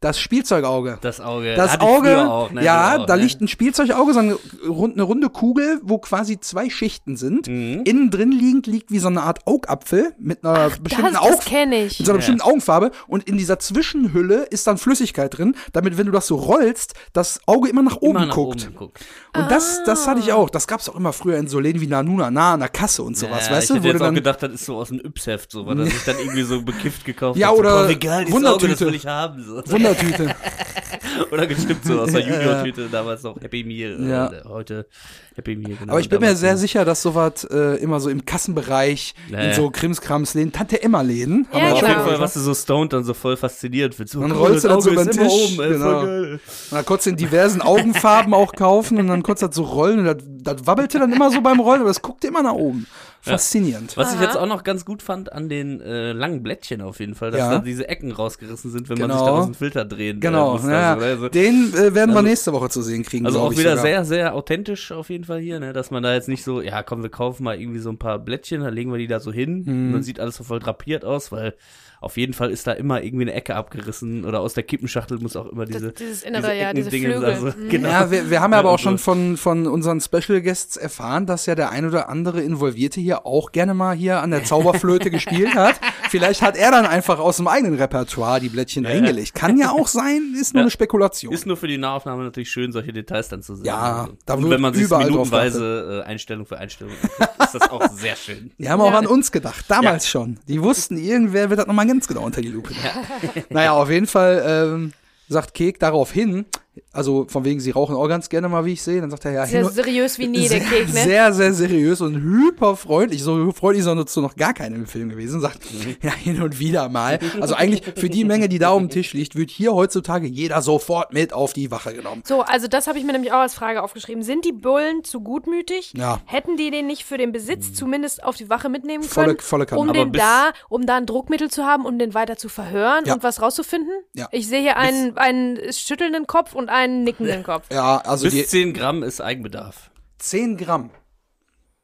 [0.00, 0.98] Das Spielzeugauge.
[1.00, 1.56] Das Auge.
[1.56, 3.22] Das ich Auge, auch, ne, ja, genau, da ne?
[3.22, 7.48] liegt ein Spielzeugauge, so eine, rund, eine runde Kugel, wo quasi zwei Schichten sind.
[7.48, 7.82] Mhm.
[7.84, 11.34] Innen drin liegend liegt wie so eine Art Augapfel mit einer bestimmten Das, Augen.
[11.34, 11.98] das kenne ich.
[11.98, 16.06] Mit so einer bestimmten Augenfarbe und in dieser Zwischenhülle ist dann Flüssigkeit drin, damit, wenn
[16.06, 18.66] du das so rollst, das Auge immer nach oben Immer nach guckt.
[18.68, 19.00] oben guckt.
[19.34, 20.48] Und das, das hatte ich auch.
[20.48, 23.16] Das gab's auch immer früher in so Läden wie Nanuna, nah an der Kasse und
[23.16, 23.74] sowas, ja, weißt ich du?
[23.74, 25.80] hätte Wo du jetzt auch dann, gedacht, das ist so aus dem Yps-Heft, so, weil
[25.80, 27.54] er sich dann irgendwie so bekifft gekauft Ja, hat.
[27.54, 28.86] so, oder boah, wie geil, dieses Auge, das Wundertüte.
[28.86, 29.42] will ich haben.
[29.42, 29.56] So.
[29.56, 30.34] Wundertüte Wundertüte.
[31.32, 34.26] Oder gestimmt so aus der Junior-Tüte, damals noch Happy Meal, Ja.
[34.32, 34.86] äh, heute
[35.34, 35.76] Happy Meal.
[35.78, 36.60] Genau, Aber ich bin mir sehr so.
[36.62, 39.54] sicher, dass sowas äh, immer so im Kassenbereich, Ja, in ja.
[39.54, 41.46] so Krimskrams-Läden, Tante-Emma-Läden.
[41.52, 41.92] Ja, wir Auf genau.
[41.92, 43.94] jeden Fall, was du so stoned und so voll fasziniert.
[44.08, 46.00] So, Dann rollst du das so über den Tisch, Oben, ey, genau.
[46.00, 49.62] Und dann konntest du in diversen Augenfarben auch kaufen und dann konntest du das so
[49.64, 50.16] rollen und das,
[50.56, 52.86] das wabbelte dann immer so beim Rollen, aber das guckte immer nach oben.
[53.20, 53.96] Faszinierend.
[53.96, 57.14] Was ich jetzt auch noch ganz gut fand an den äh, langen Blättchen auf jeden
[57.14, 57.50] Fall, dass Ja.
[57.52, 59.18] da diese Ecken rausgerissen sind, wenn man Genau.
[59.18, 60.70] sich da aus dem Filter drehen Genau, äh, muss.
[60.70, 63.26] ja, Also, also, den äh, werden wir also- nächste Woche zu sehen kriegen.
[63.26, 63.84] also auch ich wieder sogar.
[63.84, 65.72] sehr, sehr authentisch auf jeden Fall hier, ne?
[65.72, 68.18] dass man da jetzt nicht so, ja komm, wir kaufen mal irgendwie so ein paar
[68.18, 69.86] Blättchen, dann legen wir die da so hin Mhm.
[69.88, 71.54] und dann sieht alles so voll drapiert aus, weil
[72.00, 75.34] auf jeden Fall ist da immer irgendwie eine Ecke abgerissen oder aus der Kippenschachtel muss
[75.36, 77.30] auch immer diese Das, dieses innere, ja, diese Eckendinge, Flügel.
[77.30, 77.68] also, Mhm.
[77.68, 77.88] genau.
[77.88, 81.26] Ja, wir, wir haben ja aber auch also- schon von, von unseren Special Guests erfahren,
[81.26, 85.10] dass ja der ein oder andere Involvierte hier auch gerne mal hier an der Zauberflöte
[85.10, 85.76] gespielt hat.
[86.10, 89.34] Vielleicht hat er dann einfach aus dem eigenen Repertoire die Blättchen Ja, dahingelegt.
[89.34, 90.64] Kann ja auch sein, ist nur Ja.
[90.64, 91.32] eine Spekulation.
[91.32, 93.66] Ist nur für die Nahaufnahme natürlich schön, solche Details dann zu sehen.
[93.66, 94.12] Ja, Also.
[94.24, 97.88] da Und wird wenn man sich minutenweise äh, Einstellung für Einstellung anguckt, ist das auch
[97.90, 98.50] sehr schön.
[98.58, 98.98] Die haben auch Ja.
[98.98, 100.38] an uns gedacht, damals schon.
[100.48, 103.44] Die wussten, irgendwer wird das nochmal ganz genau unter die Lupe nehmen.
[103.50, 104.92] Naja, auf jeden Fall ähm,
[105.28, 106.46] sagt Kek darauf hin,
[106.92, 109.00] also von wegen, sie rauchen auch ganz gerne mal, wie ich sehe.
[109.00, 111.00] Dann sagt er, ja, Sehr hin und- seriös wie nie, der Kek, ne?
[111.04, 113.22] Sehr, sehr seriös und hyper freundlich.
[113.22, 115.40] So freundlich ist er dazu noch gar keiner im Film gewesen.
[115.40, 115.60] Sagt,
[116.02, 117.18] ja, hin und wieder mal.
[117.40, 120.62] Also eigentlich für die Menge, die da auf dem Tisch liegt, wird hier heutzutage jeder
[120.62, 122.22] sofort mit auf die Wache genommen.
[122.26, 124.22] So, also das habe ich mir nämlich auch als Frage aufgeschrieben.
[124.22, 125.92] Sind die Bullen zu gutmütig?
[125.96, 126.20] Ja.
[126.26, 129.40] Hätten die den nicht für den Besitz zumindest auf die Wache mitnehmen Volle- können?
[129.40, 129.80] volle Kanne.
[129.80, 133.14] um den da, um da ein Druckmittel zu haben, um den weiter zu verhören Ja.
[133.14, 133.92] und was rauszufinden?
[134.14, 134.28] Ja.
[134.32, 137.66] Ich sehe hier einen, einen schüttelnden Kopf und einen nickenden Kopf.
[137.72, 139.90] Ja, also Bis die 10 Gramm ist Eigenbedarf.
[140.18, 140.90] 10 Gramm.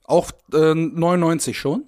[0.04, 1.86] Auch äh, 99 schon.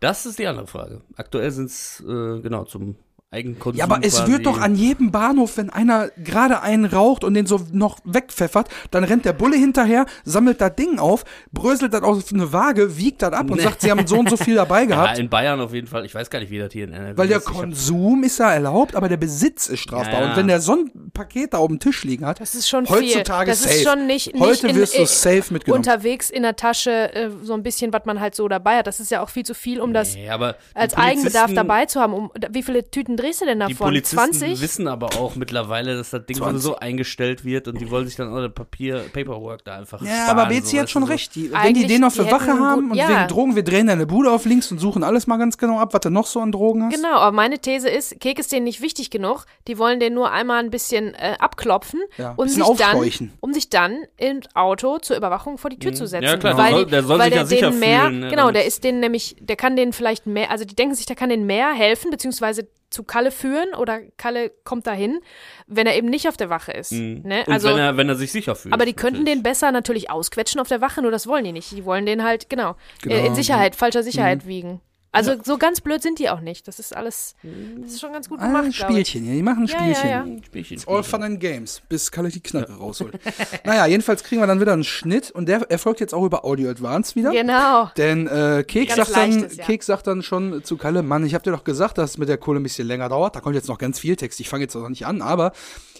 [0.00, 1.00] Das ist die andere Frage.
[1.16, 2.96] Aktuell sind es, äh, genau, zum
[3.34, 3.78] Eigenkonsum.
[3.78, 4.32] Ja, aber es quasi.
[4.32, 8.68] wird doch an jedem Bahnhof, wenn einer gerade einen raucht und den so noch wegpfeffert,
[8.90, 13.22] dann rennt der Bulle hinterher, sammelt das Ding auf, bröselt das auf eine Waage, wiegt
[13.22, 15.18] das ab und sagt, sie haben so und so viel dabei Ja, gehabt.
[15.18, 16.04] in Bayern auf jeden Fall.
[16.04, 17.44] Ich weiß gar nicht, wie das hier in NRW Weil der ist.
[17.46, 20.12] Konsum ist ja erlaubt, aber der Besitz ist strafbar.
[20.14, 20.30] Ja, ja.
[20.30, 22.88] Und wenn der so ein Paket da auf dem Tisch liegen hat, Das ist schon
[22.88, 23.52] heutzutage viel.
[23.52, 23.74] Das safe.
[23.74, 25.78] ist schon nicht, nicht Heute in, wirst du äh, safe mitgenommen.
[25.80, 28.86] unterwegs in der Tasche äh, so ein bisschen, was man halt so dabei hat.
[28.86, 30.28] Das ist ja auch viel zu viel, um das Nee,
[30.74, 32.12] als Eigenbedarf dabei zu haben.
[32.12, 33.86] Um, wie viele Tüten drehst du denn Die davon?
[33.88, 34.60] Polizisten 20?
[34.60, 36.62] wissen aber auch mittlerweile, dass das Ding 20.
[36.62, 40.06] sowieso eingestellt wird und die wollen sich dann auch das Papier, Paperwork da einfach Ja,
[40.24, 40.38] sparen.
[40.38, 41.08] aber Bezi so, hat schon so.
[41.12, 41.34] recht.
[41.34, 43.08] Die, wenn die Eigentlich, den auf die der Wache haben gut- und ja.
[43.08, 45.92] wegen Drogen, wir drehen deine Bude auf links und suchen alles mal ganz genau ab,
[45.94, 46.94] was du noch so an Drogen hast.
[46.94, 49.46] Genau, aber meine These ist, Kek ist denen nicht wichtig genug.
[49.66, 53.52] Die wollen den nur einmal ein bisschen äh, abklopfen Ja, und bisschen sich dann, um
[53.54, 56.24] sich dann im Auto zur Überwachung vor die Tür zu setzen.
[56.24, 56.30] Mhm.
[56.30, 58.00] Ja, klar, weil der soll- die- der soll weil sich ja der sicher denen mehr,
[58.02, 60.94] fühlen, ne, genau, der ist denen nämlich, der kann denen vielleicht mehr, also die denken
[60.94, 65.20] sich, der kann denen mehr helfen, beziehungsweise zu Kalle führen oder Kalle kommt dahin,
[65.66, 66.92] wenn er eben nicht auf der Wache ist.
[66.92, 67.20] Ne?
[67.24, 67.24] Mhm.
[67.46, 68.72] Und Also, wenn, er, wenn er sich sicher fühlt.
[68.72, 69.34] aber die könnten natürlich.
[69.38, 71.70] den besser natürlich ausquetschen auf der Wache, nur das wollen die nicht.
[71.72, 73.14] Die wollen den halt, genau, Genau.
[73.16, 74.80] äh, in Sicherheit, falscher Sicherheit wiegen.
[75.14, 76.66] Also so ganz blöd sind die auch nicht.
[76.68, 77.34] Das ist alles,
[77.80, 78.72] das ist schon ganz gut Ah, gemacht, ein.
[78.72, 80.10] Spielchen, ja, die machen ein Ja, Spielchen.
[80.10, 80.42] ja, ja.
[80.44, 81.04] Spielchen, All Spielchen.
[81.04, 83.18] fun and games, bis Kalle die Knarre rausholt.
[83.64, 86.68] naja, jedenfalls kriegen wir dann wieder einen Schnitt und der erfolgt jetzt auch über Audio
[86.70, 87.30] Advance wieder.
[87.30, 87.90] Genau.
[87.96, 89.64] Denn äh, Kek, Ganz sagt dann, leichtes, ja.
[89.64, 92.28] Kek sagt dann schon zu Kalle, Mann, ich hab dir doch gesagt, dass es mit
[92.28, 93.36] der Kohle ein bisschen länger dauert.
[93.36, 94.40] Da kommt jetzt noch ganz viel Text.
[94.40, 95.52] Ich fange jetzt noch nicht an, aber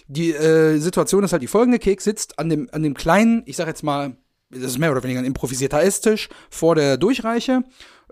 [0.07, 1.79] die äh, Situation ist halt die folgende.
[1.79, 4.15] Kek sitzt an dem, an dem kleinen, ich sag jetzt mal,
[4.51, 7.63] das ist mehr oder weniger ein improvisierter Esstisch vor der Durchreiche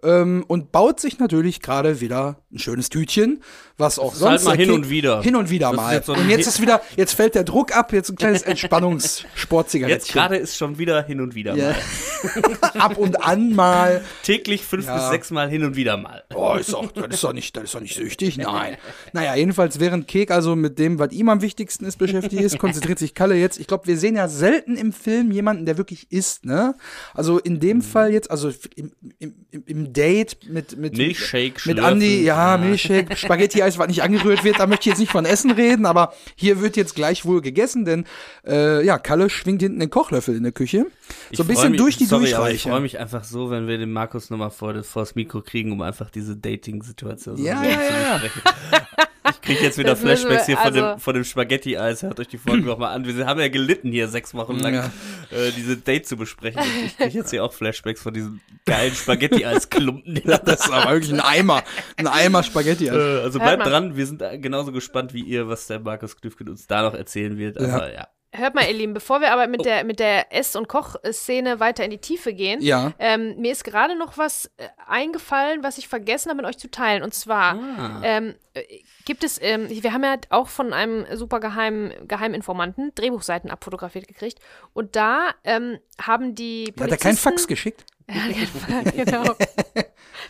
[0.04, 3.42] ähm, und baut sich natürlich gerade wieder ein schönes Tütchen,
[3.78, 5.22] was auch ist sonst halt mal hin und wieder.
[5.22, 5.96] hin und wieder Das mal.
[5.96, 8.50] jetzt so und jetzt ist wieder, jetzt fällt der Druck ab, jetzt ein kleines Jetzt
[8.50, 10.14] Entspannungssportzigarettchen.
[10.14, 11.70] gerade ist schon wieder hin und wieder Ja.
[11.70, 12.72] mal.
[12.82, 14.04] ab und an mal.
[14.24, 14.96] Täglich fünf Ja.
[14.98, 16.24] bis sechs Mal hin und wieder mal.
[16.34, 18.38] Oh, ist doch, das ist doch nicht, das ist doch nicht süchtig.
[18.38, 18.78] Nein.
[19.14, 23.00] Naja, jedenfalls während Kek also mit dem, was ihm am wichtigsten ist, beschäftigt ist, konzentriert
[23.00, 23.60] sich Kalle jetzt.
[23.60, 26.76] Ich glaube, wir sehen ja selten im Film jemanden, der wirklich isst, ne?
[27.14, 31.80] Also in dem Fall jetzt, also im, im, im, im Date mit, mit, Milchshake mit.
[31.80, 35.52] Andi, ja, Milchshake, Spaghetti-Eis, was nicht angerührt wird, da möchte ich jetzt nicht von Essen
[35.52, 38.06] reden, aber hier wird jetzt gleich wohl gegessen, denn,
[38.46, 40.86] äh, ja, Kalle schwingt hinten den Kochlöffel in der Küche.
[41.32, 42.70] So ein bisschen mich, durch die sorry, aber Ich Durchreiche.
[42.70, 45.72] freue mich einfach so, wenn wir den Markus nochmal vor das, vor das Mikro kriegen,
[45.72, 49.08] um einfach diese Dating-Situation so Ja, ja, zu ja.
[49.30, 52.04] Ich kriege jetzt wieder Flashbacks wir- hier von, dem, also- von dem Spaghetti-Eis.
[52.04, 53.06] Hört euch die Folge nochmal an.
[53.06, 54.86] Wir haben ja gelitten hier sechs Wochen lang, Ja.
[55.32, 56.62] äh, diese Date zu besprechen.
[56.62, 60.22] Und ich kriege jetzt hier auch Flashbacks von diesem geilen Spaghetti-Eis-Klumpen.
[60.26, 61.64] Das ist aber wirklich ein Eimer,
[61.98, 62.88] ein Eimer Spaghetti.
[62.88, 66.50] Äh, also bleibt dran, wir sind äh, genauso gespannt wie ihr, was der Markus Knüffgen
[66.50, 67.58] uns da noch erzählen wird.
[67.60, 69.64] Aber ja, Hört mal, ihr Lieben, bevor wir aber mit oh.
[69.64, 72.94] der, mit der Ess- und Kochszene weiter in die Tiefe gehen, ja.
[72.98, 76.72] ähm, mir ist gerade noch was äh, eingefallen, was ich vergessen habe, mit euch zu
[76.72, 77.04] teilen.
[77.04, 78.02] Und zwar ah.
[78.04, 78.64] ähm, äh,
[79.06, 84.40] gibt es, ähm, wir haben ja auch von einem super geheimen Geheiminformanten Drehbuchseiten abfotografiert gekriegt.
[84.74, 86.84] Und da ähm, haben die Polizisten...
[86.84, 87.86] Hat er keinen Fax geschickt?
[88.96, 89.24] Genau.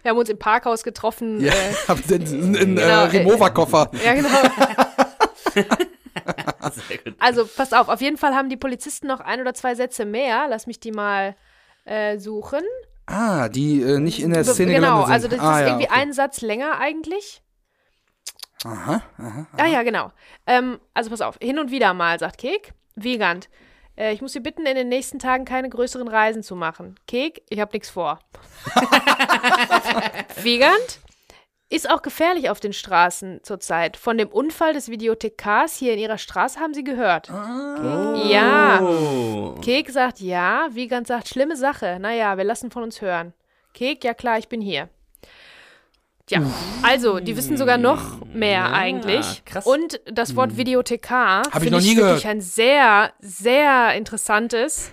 [0.03, 1.39] Wir haben uns im Parkhaus getroffen.
[1.39, 3.89] Ja, äh, in, in, genau, äh, Remover-Koffer.
[4.03, 4.29] Ja, genau.
[7.19, 10.47] also, pass auf, auf jeden Fall haben die Polizisten noch ein oder zwei Sätze mehr.
[10.49, 11.35] Lass mich die mal
[11.85, 12.61] äh, suchen.
[13.05, 15.13] Ah, die äh, nicht in der Szene Genau, sind.
[15.13, 16.01] also das ah, ist ja, irgendwie okay.
[16.01, 17.41] ein Satz länger eigentlich.
[18.63, 19.47] Aha, aha, aha.
[19.57, 20.11] Ah ja, genau.
[20.47, 22.73] Ähm, also pass auf, hin und wieder mal, sagt Kek.
[22.95, 23.49] Wiegand,
[23.97, 26.95] äh, ich muss Sie bitten, in den nächsten Tagen keine größeren Reisen zu machen.
[27.07, 28.19] Kek, ich habe nichts vor.
[30.41, 30.99] Wiegand,
[31.73, 33.97] ist auch gefährlich auf den Straßen zurzeit.
[33.97, 37.31] Von dem Unfall des Videothekars hier in ihrer Straße haben sie gehört.
[37.31, 38.21] Ah.
[38.25, 39.55] Ja.
[39.61, 40.67] Kek sagt ja.
[40.71, 41.97] Wiegand sagt, schlimme Sache.
[41.99, 43.33] Naja, wir lassen von uns hören.
[43.73, 44.89] Kek, ja klar, ich bin hier.
[46.33, 46.41] Ja,
[46.81, 49.43] also, die wissen sogar noch mehr Ja, eigentlich.
[49.45, 49.65] krass.
[49.65, 52.25] Und das Wort Videothekar Hab ich noch nie wirklich gehört.
[52.25, 54.91] ein sehr, sehr interessantes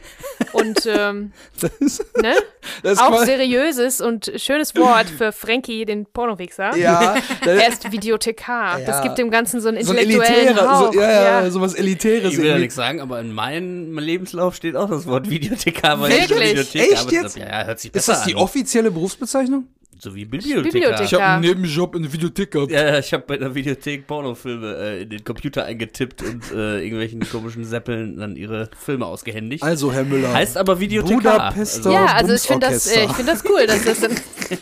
[0.53, 2.35] und ähm, Das ist, ne?
[2.83, 6.77] das ist auch seriöses und schönes Wort für Frankie, den Pornowichser.
[6.77, 8.81] Ja, das Er ist ist Videothekar.
[8.81, 9.03] Das Ja.
[9.03, 10.93] gibt dem Ganzen so einen so ein intellektuellen elitärer, Hauch.
[10.93, 11.51] so, ja, ja, ja.
[11.51, 12.33] sowas Elitäres.
[12.33, 16.01] Ich will ja nichts sagen, aber in meinem Lebenslauf steht auch das Wort Videothekar.
[16.01, 16.51] weil ich Wirklich?
[16.51, 17.37] Videothek Echt jetzt?
[17.39, 18.41] Ja, ja, hört sich Ist besser das die an.
[18.43, 19.67] offizielle Berufsbezeichnung?
[20.03, 20.63] So wie Bibliothekar.
[20.73, 21.07] Bibliothek.
[21.07, 21.33] Ich habe Ja.
[21.35, 22.71] einen Nebenjob in der Videothek gehabt.
[22.73, 26.81] Ja, ja, ich habe bei der Videothek Pornofilme äh, in den Computer eingetippt und äh,
[26.83, 29.63] irgendwelchen komischen Seppeln dann ihre Filme ausgehändigt.
[29.63, 30.33] Also, Herr Müller.
[30.33, 31.21] heißt aber Videothekar.
[31.21, 34.01] Budapester Ja, also ich finde das, äh, ich finde das cool, dass das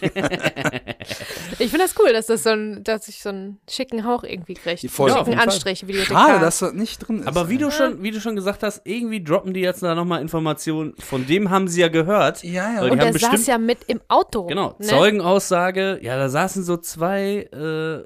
[1.58, 4.54] ich finde das cool, dass das so ein, dass ich so einen schicken Hauch irgendwie
[4.54, 4.88] kriege.
[4.88, 5.10] Voll.
[5.10, 5.48] Ja, auf schicken jeden Fall.
[5.48, 6.28] Anstrich, Videothekar.
[6.28, 7.26] Schade, dass das nicht drin ist.
[7.28, 10.20] Aber wie du schon, wie du schon gesagt hast, irgendwie droppen die jetzt da nochmal
[10.20, 10.94] Informationen.
[10.98, 12.42] Von dem haben sie ja gehört.
[12.42, 12.80] Ja, ja.
[12.82, 14.44] Weil Und der saß ja mit im Auto.
[14.46, 14.86] genau, ne?
[15.28, 18.02] Zeugenaussage, ja, da saßen so zwei äh,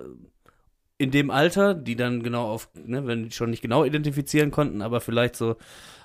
[0.99, 4.83] in dem Alter, die dann genau auf, ne, wenn die schon nicht genau identifizieren konnten,
[4.83, 5.57] aber vielleicht so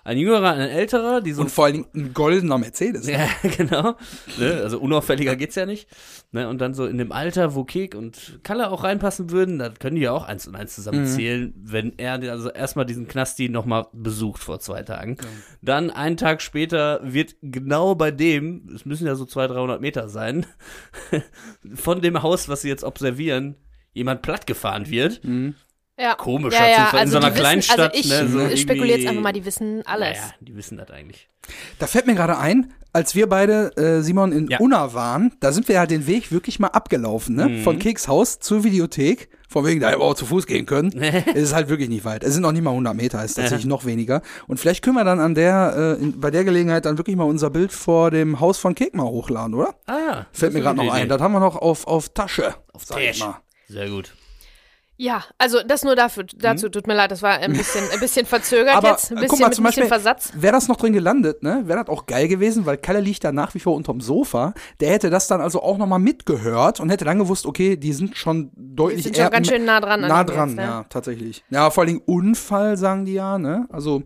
[0.07, 3.07] ein jüngerer, ein älterer, die so Und vor allen Dingen ein goldener Mercedes.
[3.17, 3.95] Ja, genau.
[4.37, 4.61] Ne?
[4.63, 5.89] Also unauffälliger geht's ja nicht.
[6.31, 6.47] Ne?
[6.47, 9.97] Und dann so in dem Alter, wo Kek und Kalle auch reinpassen würden, da können
[9.97, 14.41] die ja auch eins und eins zusammenzählen, wenn er also erstmal diesen Knasti nochmal besucht
[14.41, 15.17] vor zwei Tagen.
[15.61, 20.07] Dann einen Tag später wird genau bei dem, es müssen ja so 200, 300 Meter
[20.07, 20.45] sein,
[21.75, 23.55] von dem Haus, was sie jetzt observieren,
[23.93, 25.21] jemand plattgefahren wird.
[25.99, 26.15] Ja.
[26.15, 26.93] Komischer ja, ja, Zufall.
[26.93, 29.33] In also so einer wissen, Kleinstadt, Also ich ne, so spekuliere jetzt irgendwie- einfach mal,
[29.33, 30.17] die wissen alles.
[30.17, 31.27] Naja, die wissen das eigentlich.
[31.79, 34.59] Da fällt mir gerade ein, als wir beide, äh, Simon, in Ja.
[34.59, 37.47] Unna waren, da sind wir ja den Weg wirklich mal abgelaufen, ne?
[37.49, 37.63] Mhm.
[37.63, 39.29] Von Keks Haus zur Videothek.
[39.49, 40.91] Von wegen, da hätten wir auch zu Fuß gehen können.
[41.01, 42.23] es ist halt wirklich nicht weit.
[42.23, 44.21] Es sind noch nicht mal 100 Meter, es ist tatsächlich noch weniger.
[44.47, 47.23] Und vielleicht können wir dann an der, äh, in, bei der Gelegenheit dann wirklich mal
[47.23, 49.75] unser Bild vor dem Haus von Kek mal hochladen, oder?
[49.85, 50.25] Ah ja.
[50.31, 51.07] Fällt mir gerade noch ein.
[51.07, 52.55] Das haben wir noch auf, auf Tasche.
[52.73, 53.37] Auf mal.
[53.67, 54.13] Sehr gut.
[54.99, 58.25] Ja, also das nur dafür, dazu, tut mir leid, das war ein bisschen, ein bisschen
[58.25, 58.77] verzögert Mhm.
[58.77, 60.31] Aber jetzt, ein bisschen guck mal, mit zum Beispiel, Versatz.
[60.35, 61.63] wäre das noch drin gelandet, ne?
[61.65, 64.53] Wäre das auch geil gewesen, weil Kalle liegt da nach wie vor unterm Sofa.
[64.79, 68.17] Der hätte das dann also auch nochmal mitgehört und hätte dann gewusst, okay, die sind
[68.17, 70.63] schon deutlich Die sind schon ganz schön nah dran an Nah dran, jetzt, ne?
[70.63, 71.43] ja, tatsächlich.
[71.49, 73.67] Ja, vor allen Dingen Unfall, sagen die ja, ne?
[73.71, 74.03] Also,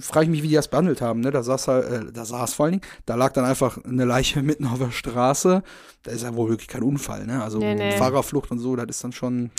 [0.00, 1.30] frage ich mich, wie die das behandelt haben, ne?
[1.30, 4.42] Da saß halt, äh, da saß vor allen Dingen, da lag dann einfach eine Leiche
[4.42, 5.62] mitten auf der Straße.
[6.02, 7.42] Da ist ja wohl wirklich kein Unfall, ne?
[7.42, 7.92] Also, Nee, nee.
[7.96, 9.50] Fahrerflucht und so, das ist dann schon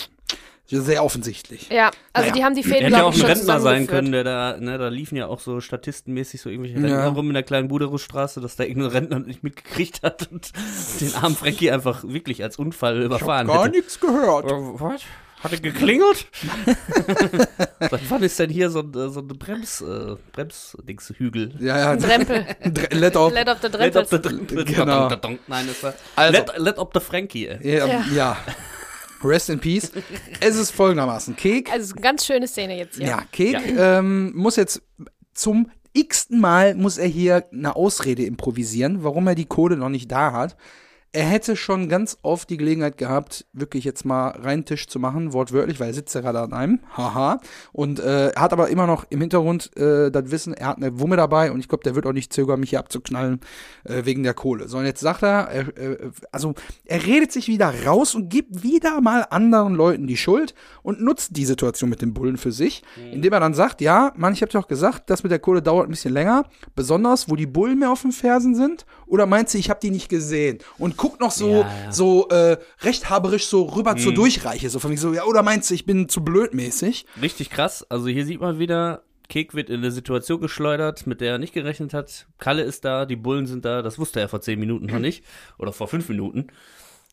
[0.66, 1.70] sehr offensichtlich.
[1.70, 2.34] Ja, also Naja.
[2.34, 4.78] die haben die Fäden, Hätte ja auch ich, ein Rentner sein können, der da, ne,
[4.80, 7.08] da liefen ja auch so statistenmäßig so irgendwelche Rentner Ja.
[7.10, 10.52] rum in der kleinen Buderusstraße, dass da irgendein Rentner nicht mitgekriegt hat und
[11.02, 13.78] den armen Frankie einfach wirklich als Unfall überfahren Gar hätte.
[13.78, 14.46] nichts gehört.
[14.50, 15.02] Äh, Was?
[15.44, 16.26] Hat er geklingelt?
[17.80, 21.56] Seit wann ist denn hier so ein, äh, so ein Brems, äh, Bremsdingshügel?
[21.60, 21.96] Ja, ja.
[21.98, 22.46] Drempel.
[22.64, 23.34] Dr- Let auf.
[23.34, 24.40] Let of the Let up Drempel.
[24.48, 25.10] the, Dr- Genau.
[25.48, 27.48] Nein, das war Also- let, let up the Frankie.
[27.62, 28.06] Ja, Ja.
[28.16, 28.38] ja.
[29.24, 29.92] Rest in peace.
[30.40, 31.36] Es ist folgendermaßen.
[31.36, 33.08] Kek, Also es ist eine ganz schöne Szene jetzt hier.
[33.08, 34.82] ja, Kek ähm, muss jetzt
[35.34, 40.12] zum x-ten Mal muss er hier eine Ausrede improvisieren, warum er die Kohle noch nicht
[40.12, 40.56] da hat.
[41.16, 45.32] Er hätte schon ganz oft die Gelegenheit gehabt, wirklich jetzt mal reinen Tisch zu machen,
[45.32, 47.40] wortwörtlich, weil er sitzt ja gerade an einem, haha.
[47.72, 51.16] Und äh, hat aber immer noch im Hintergrund äh, das Wissen, er hat eine Wumme
[51.16, 53.42] dabei und ich glaube, der wird auch nicht zögern, mich hier abzuknallen
[53.84, 54.68] äh, wegen der Kohle.
[54.68, 58.64] So, und jetzt sagt er, er äh, also er redet sich wieder raus und gibt
[58.64, 62.82] wieder mal anderen Leuten die Schuld und nutzt die Situation mit dem Bullen für sich,
[63.12, 65.62] indem er dann sagt, ja, Mann, ich habe dir auch gesagt, das mit der Kohle
[65.62, 66.46] dauert ein bisschen länger,
[66.76, 69.92] besonders wo die Bullen mehr auf den Fersen sind, oder meinst du, ich habe die
[69.92, 70.58] nicht gesehen?
[70.80, 71.92] Und guckt noch so, Ja, ja.
[71.92, 75.76] so äh, rechthaberisch so rüber zur Durchreiche, so von mir so, ja, oder meinst du,
[75.76, 77.06] ich bin zu blöd mäßig?
[77.22, 77.86] Richtig krass.
[77.90, 81.54] Also hier sieht man wieder, Kek wird in eine Situation geschleudert, mit der er nicht
[81.54, 82.26] gerechnet hat.
[82.40, 85.24] Kalle ist da, die Bullen sind da, das wusste er vor zehn Minuten noch nicht.
[85.60, 86.48] Oder vor fünf Minuten.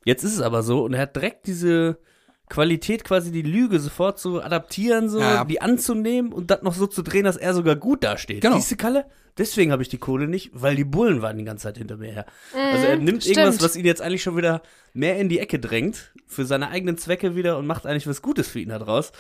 [0.05, 1.99] Jetzt ist es aber so und er hat direkt diese
[2.49, 5.45] Qualität, quasi die Lüge sofort zu adaptieren, so, Ja.
[5.45, 8.41] die anzunehmen und das noch so zu drehen, dass er sogar gut dasteht.
[8.41, 8.57] Genau.
[8.57, 9.05] Siehst du, Kalle?
[9.39, 12.13] Deswegen habe ich die Kohle nicht, weil die Bullen waren die ganze Zeit hinter mir
[12.13, 12.27] her.
[12.55, 13.39] also er nimmt stimmt.
[13.39, 14.63] irgendwas, was ihn jetzt eigentlich schon wieder
[14.93, 18.49] mehr in die Ecke drängt, für seine eigenen Zwecke wieder und macht eigentlich was Gutes
[18.49, 19.13] für ihn da draus.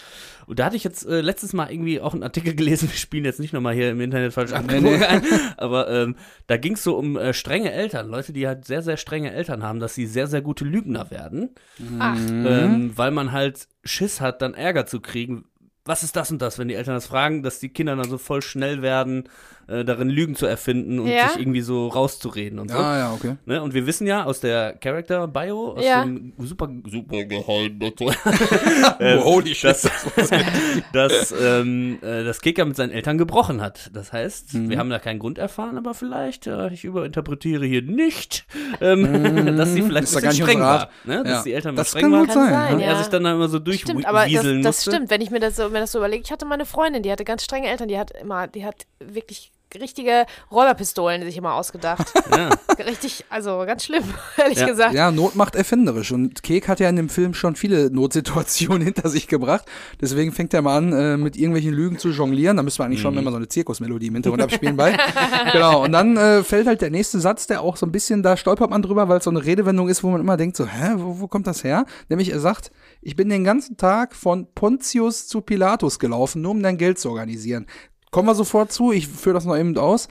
[0.46, 3.25] Und da hatte ich jetzt äh, letztes Mal irgendwie auch einen Artikel gelesen, wir spielen
[3.25, 5.23] jetzt nicht nochmal hier im Internet falsch abgebogen ein,
[5.57, 8.96] aber ähm, da ging es so um äh, strenge Eltern, Leute, die halt sehr, sehr
[8.96, 11.51] strenge Eltern haben, dass sie sehr, sehr gute Lügner werden,
[11.99, 15.44] Ach, ähm, weil man halt Schiss hat, dann Ärger zu kriegen.
[15.90, 18.16] Was ist das und das, wenn die Eltern das fragen, dass die Kinder dann so
[18.16, 19.24] voll schnell werden,
[19.66, 21.29] äh, darin Lügen zu erfinden und Ja.
[21.31, 22.76] sich irgendwie so rauszureden und so.
[22.79, 23.37] Ah, ja, okay.
[23.44, 23.61] Ne?
[23.61, 26.03] Und wir wissen ja aus der Character Bio, aus Ja.
[26.05, 27.92] dem super, super Geheimnis,
[29.24, 29.70] Holy shit.
[29.70, 29.90] dass,
[30.92, 33.90] dass, ähm, äh, das Kicker mit seinen Eltern gebrochen hat.
[33.92, 34.70] Das heißt, Mhm.
[34.70, 38.44] wir haben da keinen Grund erfahren, aber vielleicht, äh, ich überinterpretiere hier nicht,
[38.81, 40.90] ähm, dass sie vielleicht Ist ein da bisschen streng war.
[41.05, 41.22] Ne?
[41.24, 41.42] Dass Ja.
[41.42, 42.29] die Eltern mal Das streng kann waren.
[42.31, 42.81] sein.
[42.81, 42.87] ja.
[42.87, 45.57] er sich dann immer so Stimmt, aber das, durchwieseln das stimmt, wenn ich mir das
[45.57, 46.23] so, mir das so überlege.
[46.23, 48.87] Ich hatte mal eine Freundin, die hatte ganz strenge Eltern, die hat immer, die hat
[48.99, 52.12] wirklich richtige Räuberpistolen sich immer ausgedacht.
[52.30, 52.50] Ja.
[52.85, 54.04] Richtig, also ganz schlimm,
[54.38, 54.66] ehrlich Ja.
[54.66, 54.94] gesagt.
[54.94, 56.12] Ja, Not macht erfinderisch.
[56.12, 59.64] Und Kek hat ja in dem Film schon viele Notsituationen hinter sich gebracht.
[60.00, 62.56] Deswegen fängt er mal an, äh, mit irgendwelchen Lügen zu jonglieren.
[62.56, 64.96] Da müssen wir eigentlich schon immer so eine Zirkusmelodie im Hintergrund abspielen bei.
[65.52, 65.83] genau.
[65.85, 68.70] Und dann äh, fällt halt der nächste Satz, der auch so ein bisschen, da stolpert
[68.70, 71.20] man drüber, weil es so eine Redewendung ist, wo man immer denkt so, hä, wo,
[71.20, 71.85] wo kommt das her?
[72.09, 72.70] Nämlich er sagt,
[73.02, 77.11] ich bin den ganzen Tag von Pontius zu Pilatus gelaufen, nur um dein Geld zu
[77.11, 77.66] organisieren.
[78.11, 80.09] Kommen wir sofort zu, ich führe das noch eben aus.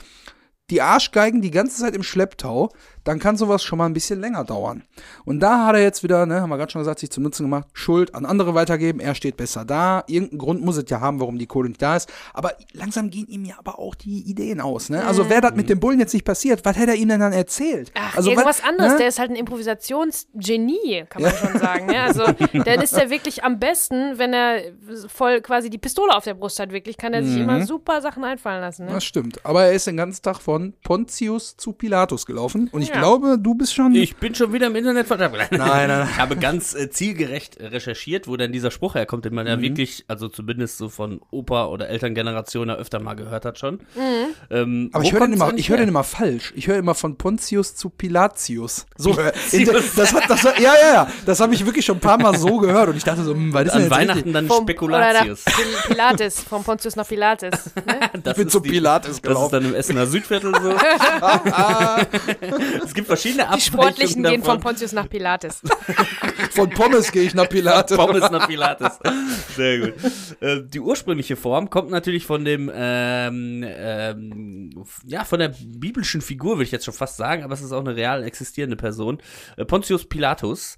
[0.70, 2.70] Die Arschgeigen die ganze Zeit im Schlepptau,
[3.04, 4.84] dann kann sowas schon mal ein bisschen länger dauern.
[5.26, 7.44] Und da hat er jetzt wieder, ne, haben wir gerade schon gesagt, sich zum Nutzen
[7.44, 10.04] gemacht, Schuld an andere weitergeben, er steht besser da.
[10.08, 12.12] Irgendeinen Grund muss es ja haben, warum die Kohle nicht da ist.
[12.34, 15.06] Aber langsam gehen ihm ja aber auch die Ideen aus, ne?
[15.06, 17.34] Also wäre das mit dem Bullen jetzt nicht passiert, was hätte er ihm denn dann
[17.34, 17.92] erzählt?
[17.96, 18.92] Ach, also, irgendwas was- anderes.
[18.94, 18.98] ne?
[19.00, 21.86] Der ist halt ein Improvisationsgenie, kann man schon sagen.
[21.88, 22.02] Ne?
[22.02, 22.24] Also,
[22.66, 24.62] dann ist er wirklich am besten, wenn er
[25.08, 26.72] voll quasi die Pistole auf der Brust hat.
[26.72, 27.42] Wirklich kann er sich Mhm.
[27.44, 28.86] immer super Sachen einfallen lassen.
[28.86, 28.92] Ne?
[28.94, 29.46] Das stimmt.
[29.46, 32.70] Aber er ist den ganzen Tag von Pontius zu Pilatus gelaufen.
[32.72, 32.96] Und ich Ja.
[33.00, 33.96] Glaube, du bist schon.
[33.96, 35.36] Ich bin schon wieder im Internet verdammt.
[35.50, 36.08] Nein, nein, nein.
[36.12, 39.52] Ich habe ganz äh, zielgerecht recherchiert, wo denn dieser Spruch herkommt, den man Mhm.
[39.52, 43.76] ja wirklich, also zumindest so von Opa- oder Elterngeneration ja öfter mal gehört hat schon.
[43.96, 44.26] Mhm.
[44.50, 46.54] Ähm, Aber ich höre den, immer, ich höre den immer falsch.
[46.56, 48.86] Ich höre immer von Pontius zu Pilatius.
[48.98, 49.96] So, hör- Pilatius.
[49.96, 51.08] das hat, das hat, ja, ja, ja.
[51.26, 53.54] Das habe ich wirklich schon ein paar Mal so gehört und ich dachte so, hm,
[53.54, 54.34] was ist An Weihnachten richtig?
[54.34, 55.44] dann Vom- Spekulatius.
[55.88, 57.72] Pilates, vom Pontius nach Pilates.
[57.76, 58.00] Ne?
[58.24, 60.70] Das Ich bin zu die- Pilates Das ist dann im Essener Südviertel so.
[62.86, 64.62] es gibt verschiedene Die Sportlichen Abweichungen gehen von davon.
[64.62, 65.62] Pontius nach Pilates.
[66.52, 67.96] Von Pommes gehe ich nach Pilates.
[67.96, 69.00] Pommes nach Pilates.
[69.56, 69.94] Sehr gut.
[70.40, 76.56] Äh, die ursprüngliche Form kommt natürlich von dem, ähm, ähm, ja, von der biblischen Figur,
[76.56, 79.20] würde ich jetzt schon fast sagen, aber es ist auch eine real existierende Person.
[79.58, 80.78] Äh, Pontius Pilatus,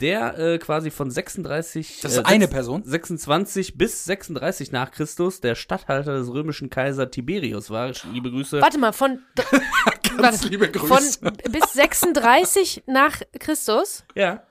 [0.00, 2.00] der äh, quasi von 36.
[2.02, 2.82] Das ist äh, eine Person?
[2.84, 7.92] 26 bis 36 nach Christus der Statthalter des römischen Kaiser Tiberius war.
[8.12, 8.60] Liebe Grüße.
[8.60, 9.20] Warte mal, von,
[10.02, 11.18] Ganz warte, liebe Grüße.
[11.20, 14.04] von bis 36 nach Christus?
[14.14, 14.42] Ja.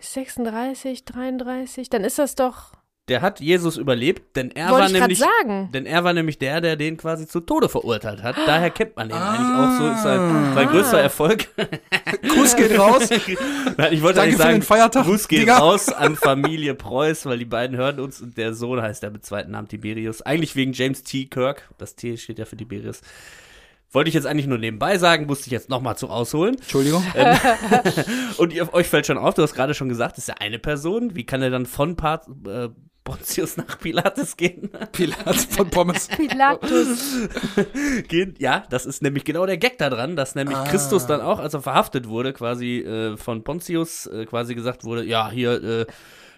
[0.00, 2.72] 36, 33, dann ist das doch.
[3.08, 5.70] Der hat Jesus überlebt, denn er Wollte war nämlich sagen.
[5.72, 8.36] Denn er war nämlich der, der den quasi zu Tode verurteilt hat.
[8.46, 9.88] Daher kennt man ihn eigentlich auch so.
[9.92, 11.46] Ist sein, sein größter Erfolg.
[12.34, 13.08] Kuss geht raus.
[13.76, 15.58] Nein, ich wollte Danke eigentlich für sagen, den Feiertag, Gruß geht Digga.
[15.58, 19.24] raus an Familie Preuß, weil die beiden hören uns und der Sohn heißt ja mit
[19.24, 20.22] zweiten Namen Tiberius.
[20.22, 21.26] Eigentlich wegen James T.
[21.26, 21.68] Kirk.
[21.78, 23.02] Das T steht ja für Tiberius.
[23.92, 26.56] Wollte ich jetzt eigentlich nur nebenbei sagen, musste ich jetzt nochmal zu ausholen.
[26.56, 27.04] Entschuldigung.
[28.36, 30.58] Und ihr, euch fällt schon auf, du hast gerade schon gesagt, das ist ja eine
[30.58, 31.14] Person.
[31.14, 32.68] Wie kann er dann von Part, äh,
[33.06, 34.68] Pontius nach Pilates gehen?
[34.92, 36.08] Pilates von Pommes.
[36.16, 37.28] Pilatus.
[38.08, 38.34] gehen.
[38.38, 41.54] Ja, das ist nämlich genau der Gag da dran, dass nämlich Christus dann auch, als
[41.54, 45.86] er verhaftet wurde, quasi äh, von Pontius, äh, quasi gesagt wurde, ja, hier, äh,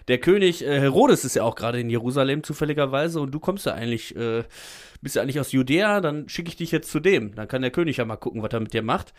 [0.07, 3.73] der König äh, Herodes ist ja auch gerade in Jerusalem zufälligerweise und du kommst ja
[3.73, 4.43] eigentlich, äh,
[5.01, 7.35] bist ja eigentlich aus Judäa, dann schicke ich dich jetzt zu dem.
[7.35, 9.13] Dann kann der König ja mal gucken, was er mit dir macht.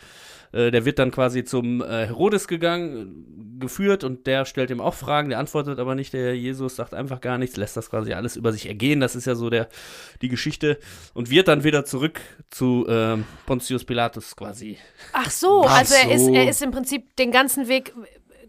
[0.53, 4.95] Äh, der wird dann quasi zum äh, Herodes gegangen, geführt und der stellt ihm auch
[4.95, 8.37] Fragen, der antwortet aber nicht, der Jesus sagt einfach gar nichts, lässt das quasi alles
[8.37, 9.69] über sich ergehen, das ist ja so der,
[10.23, 10.79] die Geschichte
[11.15, 12.21] und wird dann wieder zurück
[12.51, 14.79] zu ähm, Pontius Pilatus quasi.
[15.13, 16.35] Ach so, Ach also er ist, so.
[16.35, 17.93] er ist im Prinzip den ganzen Weg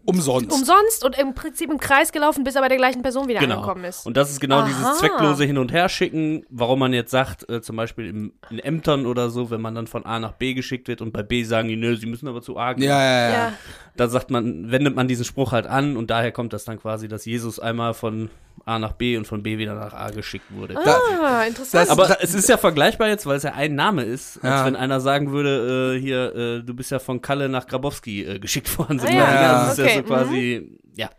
[0.04, 0.52] Umsonst.
[0.52, 3.84] umsonst und im Prinzip im Kreis gelaufen, bis er bei der gleichen Person wieder angekommen
[3.84, 4.02] ist.
[4.02, 4.08] Genau.
[4.08, 4.66] Und das ist genau Aha.
[4.66, 9.06] dieses zwecklose Hin- und Herschicken, warum man jetzt sagt, äh, zum Beispiel im, in Ämtern
[9.06, 11.68] oder so, wenn man dann von A nach B geschickt wird und bei B sagen
[11.68, 12.84] die, nö, sie müssen aber zu A gehen.
[12.84, 13.32] ja, ja, ja.
[13.32, 13.52] ja.
[13.96, 17.08] Da sagt man, wendet man diesen Spruch halt an und daher kommt das dann quasi,
[17.08, 18.30] dass Jesus einmal von
[18.64, 20.76] A nach B und von B wieder nach A geschickt wurde.
[20.76, 21.88] Ah, interessant.
[21.88, 24.66] das- Aber es ist ja vergleichbar jetzt, weil es ja ein Name ist, als Ja.
[24.66, 28.38] wenn einer sagen würde, äh, hier, äh, du bist ja von Kalle nach Grabowski äh,
[28.38, 29.00] geschickt worden.
[29.00, 29.10] Ah, ja.
[29.10, 29.26] weniger.
[29.66, 31.10] Das ist Okay, ja so quasi, ja,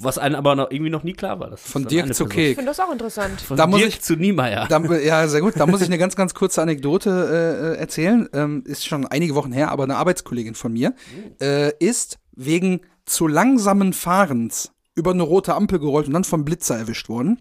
[0.00, 1.50] was einem aber noch, irgendwie noch nie klar war.
[1.50, 2.28] Das ist Von Dirk zu Person.
[2.30, 2.56] ich Kek.
[2.56, 3.40] finde das auch interessant.
[3.40, 4.66] Von Da muss Dirk ich- zu Niemeyer.
[4.68, 5.54] Da, ja, sehr gut.
[5.56, 8.28] Da muss ich eine ganz, ganz kurze Anekdote äh, äh, erzählen.
[8.32, 10.94] Ähm, ist schon einige Wochen her, aber eine Arbeitskollegin von mir
[11.40, 16.76] äh, ist wegen zu langsamen Fahrens über eine rote Ampel gerollt und dann vom Blitzer
[16.76, 17.40] erwischt worden.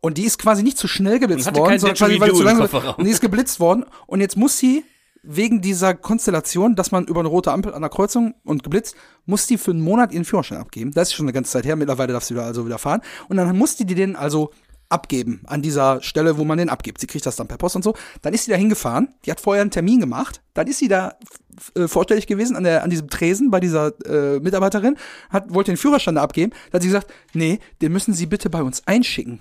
[0.00, 3.04] Und die ist quasi nicht zu schnell geblitzt worden, sondern quasi, weil zu langsam und
[3.04, 3.84] die ist geblitzt worden.
[4.06, 4.84] Und jetzt muss sie
[5.22, 8.96] wegen dieser Konstellation, dass man über eine rote Ampel an der Kreuzung und geblitzt,
[9.26, 10.92] muss die für einen Monat ihren Führerschein abgeben.
[10.92, 11.76] Das ist schon eine ganze Zeit her.
[11.76, 13.02] Mittlerweile darf sie wieder also wieder fahren.
[13.28, 14.50] Und dann muss die den also
[14.88, 17.00] abgeben an dieser Stelle, wo man den abgibt.
[17.00, 17.94] Sie kriegt das dann per Post und so.
[18.20, 19.14] Dann ist sie da hingefahren.
[19.24, 20.42] Die hat vorher einen Termin gemacht.
[20.54, 21.14] Dann ist sie da
[21.74, 24.96] äh, vorstellig gewesen an, der, an diesem Tresen bei dieser äh, Mitarbeiterin,
[25.30, 26.52] hat, wollte den Führerschein da abgeben.
[26.70, 29.40] Da hat sie gesagt, nee, den müssen Sie bitte bei uns einschicken.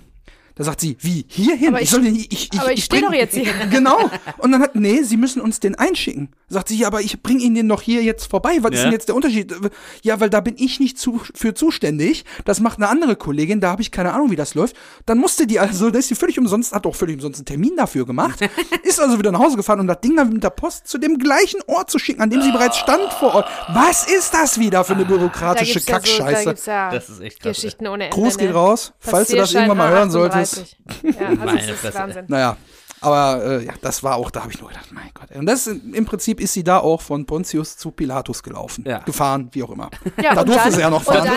[0.56, 1.70] Da sagt sie, wie, hierhin?
[1.70, 3.52] Aber ich, ich, soll, ich, ich, aber ich, ich stehe doch jetzt hier.
[3.72, 4.10] Genau.
[4.38, 6.30] Und dann hat, nee, sie müssen uns den einschicken.
[6.50, 8.58] Sagt sie, ja, aber ich bringe Ihnen den noch hier jetzt vorbei.
[8.62, 8.78] Was ja.
[8.78, 9.54] ist denn jetzt der Unterschied?
[10.02, 12.26] Ja, weil da bin ich nicht zu, für zuständig.
[12.44, 14.76] Das macht eine andere Kollegin, da habe ich keine Ahnung, wie das läuft.
[15.06, 17.76] Dann musste die also, da ist sie völlig umsonst, hat auch völlig umsonst einen Termin
[17.78, 18.40] dafür gemacht,
[18.84, 21.18] ist also wieder nach Hause gefahren, um das Ding dann mit der Post zu dem
[21.18, 22.54] gleichen Ort zu schicken, an dem sie oh.
[22.54, 23.48] bereits stand vor Ort.
[23.70, 26.50] Was ist das wieder für eine ah, bürokratische Kackscheiße?
[26.50, 27.56] Ja so, das ist echt krass.
[27.56, 28.16] Geschichten ohne Ende.
[28.16, 28.56] Gruß geht ne?
[28.56, 30.41] raus, falls du das irgendwann mal hören solltest.
[30.44, 30.78] 30.
[31.20, 32.00] Ja, also Meine ist Fresse.
[32.00, 32.26] Wahnsinn.
[32.28, 32.58] Naja,
[33.02, 35.36] aber äh, ja, das war auch, da habe ich nur gedacht, mein Gott.
[35.38, 38.84] Und das ist, im Prinzip ist sie da auch von Pontius zu Pilatus gelaufen.
[38.88, 39.00] Ja.
[39.00, 39.90] Gefahren, wie auch immer.
[40.22, 41.30] Ja, Da durfte dann- sie ja noch fahren.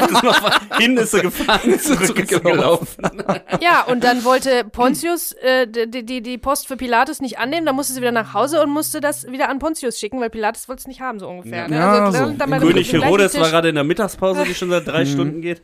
[0.70, 3.02] dann- Hin ist sie gefahren, ist sie gelaufen.
[3.60, 7.76] Ja, und dann wollte Pontius äh, die, die, die Post für Pilatus nicht annehmen, dann
[7.76, 10.80] musste sie wieder nach Hause und musste das wieder an Pontius schicken, weil Pilatus wollte
[10.80, 11.68] es nicht haben, so ungefähr.
[11.68, 11.76] Ne?
[11.76, 12.24] Ja, also, so.
[12.32, 14.90] dann bei dem- König Herodes war gerade in der Mittagspause, die schon seit Mhm.
[14.90, 15.62] drei Stunden geht.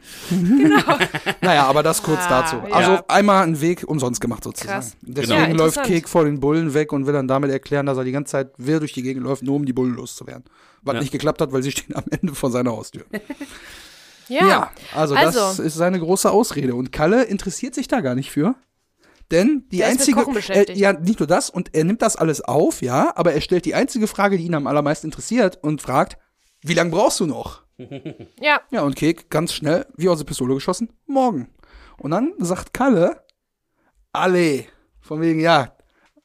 [1.41, 2.57] Naja, aber das kurz Ah, dazu.
[2.69, 2.75] ja.
[2.75, 4.81] Also einmal einen Weg umsonst gemacht sozusagen.
[4.81, 4.97] Krass.
[5.03, 8.05] Deswegen Ja, läuft Kek vor den Bullen weg und will dann damit erklären, dass er
[8.05, 10.45] die ganze Zeit wild durch die Gegend läuft, nur um die Bullen loszuwerden.
[10.83, 11.01] Was Ja.
[11.01, 13.05] nicht geklappt hat, weil sie stehen am Ende vor seiner Haustür.
[14.29, 14.71] Ja.
[14.95, 15.63] also, das Also.
[15.63, 16.77] ist seine große Ausrede.
[16.77, 18.55] Und Kalle interessiert sich da gar nicht für.
[19.33, 20.53] Denn die Der ist mit einzige.
[20.55, 23.65] Äh, ja, nicht nur das, und er nimmt das alles auf, ja, aber er stellt
[23.65, 26.17] die einzige Frage, die ihn am allermeisten interessiert und fragt,
[26.63, 27.63] wie lange brauchst du noch?
[28.41, 31.49] Ja, Ja, und Kek ganz schnell, wie aus der Pistole geschossen, morgen.
[31.99, 33.25] Und dann sagt Kalle,
[34.13, 34.65] alle,
[35.01, 35.73] von wegen, ja,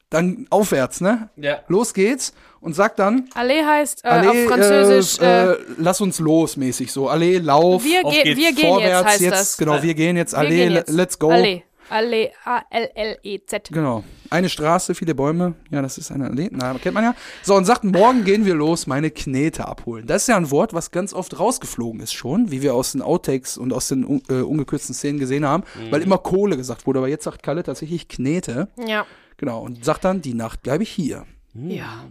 [0.10, 1.30] dann aufwärts, ne?
[1.36, 1.60] Ja.
[1.68, 2.34] Los geht's.
[2.62, 6.58] Und sagt dann, Allee heißt äh, alle, auf Französisch äh, äh, äh, lass uns los,
[6.58, 7.10] mäßig so.
[7.10, 8.40] Alle, lauf, wir, ge geht's.
[8.40, 9.58] wir gehen vorwärts, jetzt, heißt jetzt, das.
[9.58, 10.90] genau, wir gehen jetzt, Wir alle, gehen jetzt.
[10.90, 11.30] let's go.
[11.30, 11.64] Allee.
[11.90, 13.70] Allee, A-L-L-E-Z.
[13.72, 14.04] Genau.
[14.32, 15.54] Eine Straße, viele Bäume.
[15.70, 16.50] Ja, das ist eine Allee.
[16.52, 17.16] Na, kennt man ja.
[17.44, 20.08] So, und sagt, morgen gehen wir los, meine Knete abholen.
[20.08, 23.04] Das ist ja ein Wort, was ganz oft rausgeflogen ist schon, wie wir aus den
[23.04, 27.00] Outtakes und aus den äh, ungekürzten Szenen gesehen haben, weil immer Kohle gesagt wurde.
[27.00, 28.68] Aber jetzt sagt Kalle tatsächlich Knete.
[28.88, 29.06] Ja.
[29.38, 29.62] Genau.
[29.62, 31.26] Und sagt dann, die Nacht bleibe ich hier.
[31.54, 32.06] Ja.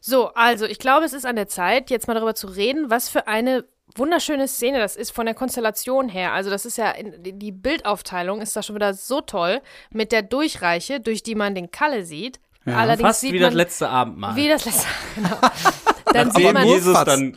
[0.00, 3.08] So, also ich glaube, es ist an der Zeit, jetzt mal darüber zu reden, was
[3.08, 3.64] für eine
[3.96, 6.32] wunderschöne Szene das ist von der Konstellation her.
[6.32, 9.60] Also das ist ja, in, die- Bildaufteilung ist da schon wieder so toll
[9.90, 12.38] mit der Durchreiche, durch die man den Kalle sieht.
[12.66, 14.36] Allerdings Fast sieht wie man das letzte Abendmahl.
[14.36, 14.86] wie das letzte.
[15.14, 15.36] Genau.
[16.12, 17.36] Dann sieht man Jesus dann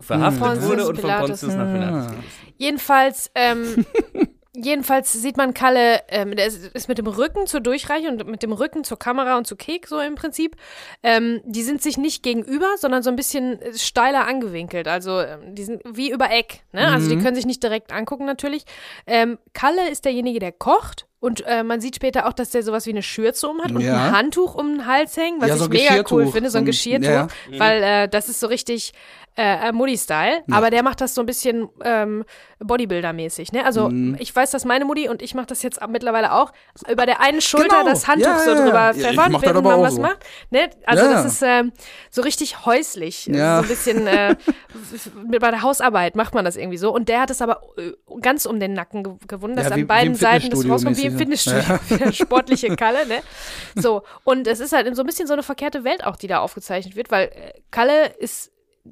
[0.00, 1.10] verhaftet Pontius wurde und von.
[1.10, 2.12] Pontius nach Pilatus.
[2.56, 3.86] Jedenfalls, ähm,
[4.62, 8.42] jedenfalls sieht man Kalle, ähm, der ist, ist mit dem Rücken zur Durchreiche und mit
[8.42, 10.56] dem Rücken zur Kamera und zu Kek so im Prinzip.
[11.02, 14.88] Ähm, die sind sich nicht gegenüber, sondern so ein bisschen äh, steiler angewinkelt.
[14.88, 16.60] Also ähm, die sind wie über Eck.
[16.72, 16.86] Ne?
[16.88, 18.64] Also die können sich nicht direkt angucken natürlich.
[19.06, 21.06] Ähm, Kalle ist derjenige, der kocht.
[21.20, 23.80] Und äh, man sieht später auch, dass der sowas wie eine Schürze um hat und
[23.80, 23.96] Ja.
[24.06, 26.44] ein Handtuch um den Hals hängen, was Ja, ich so ein mega cool finde, so
[26.44, 27.28] ein So ein- Geschirrtuch, ja.
[27.58, 28.92] weil äh, das ist so richtig
[29.40, 30.42] äh, Mutti-Style.
[30.50, 32.24] Aber der macht das so ein bisschen ähm,
[32.60, 33.52] Bodybuilder-mäßig.
[33.52, 33.64] Ne?
[33.64, 34.16] Also Mhm.
[34.18, 36.52] ich weiß, dass meine Mutti und ich mache das jetzt mittlerweile auch
[36.90, 37.88] über der einen Schulter Genau.
[37.90, 38.64] das Handtuch Ja, so ja, ja.
[38.64, 40.02] drüber Ja, pfeffern, das aber man was so.
[40.02, 40.18] macht.
[40.50, 40.68] Ne?
[40.86, 41.28] Also Ja, das ja.
[41.28, 41.72] ist ähm,
[42.10, 43.26] so richtig häuslich.
[43.26, 43.58] Ja.
[43.58, 44.34] So ein bisschen äh,
[45.28, 46.92] bei der Hausarbeit macht man das irgendwie so.
[46.92, 49.82] Und der hat es aber äh, ganz um den Nacken ge gewunden, dass Ja, wie-
[49.82, 51.62] an beiden Seiten des rauskommt, wie im Fitnessstudio.
[52.12, 53.20] Sportliche Kalle, ne?
[53.76, 56.40] So, und es ist halt so ein bisschen so eine verkehrte Welt auch, die da
[56.40, 58.50] aufgezeichnet wird, weil äh, Kalle ist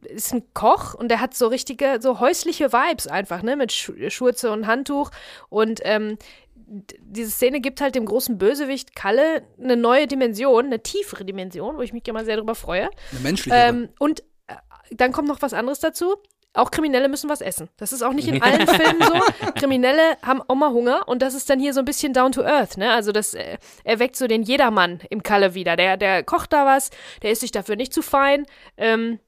[0.08, 3.92] ist ein Koch und der hat so richtige, so häusliche Vibes einfach, ne, mit Schu
[4.08, 5.10] Schurze und Handtuch
[5.48, 6.18] und ähm,
[6.66, 11.82] diese Szene gibt halt dem großen Bösewicht Kalle eine neue Dimension, eine tiefere Dimension, wo
[11.82, 12.90] ich mich immer sehr drüber freue.
[13.12, 13.56] Eine menschliche.
[13.56, 14.54] Ähm, und äh,
[14.90, 16.16] dann kommt noch was anderes dazu.
[16.54, 17.68] Auch Kriminelle müssen was essen.
[17.76, 19.50] Das ist auch nicht in allen Filmen so.
[19.54, 22.42] Kriminelle haben auch mal Hunger und das ist dann hier so ein bisschen down to
[22.42, 22.92] earth, ne?
[22.92, 25.76] Also das äh, erweckt so den Jedermann im Kalle wieder.
[25.76, 26.90] Der, der kocht da was,
[27.22, 28.46] der ist sich dafür nicht zu fein.
[28.76, 29.20] Ähm,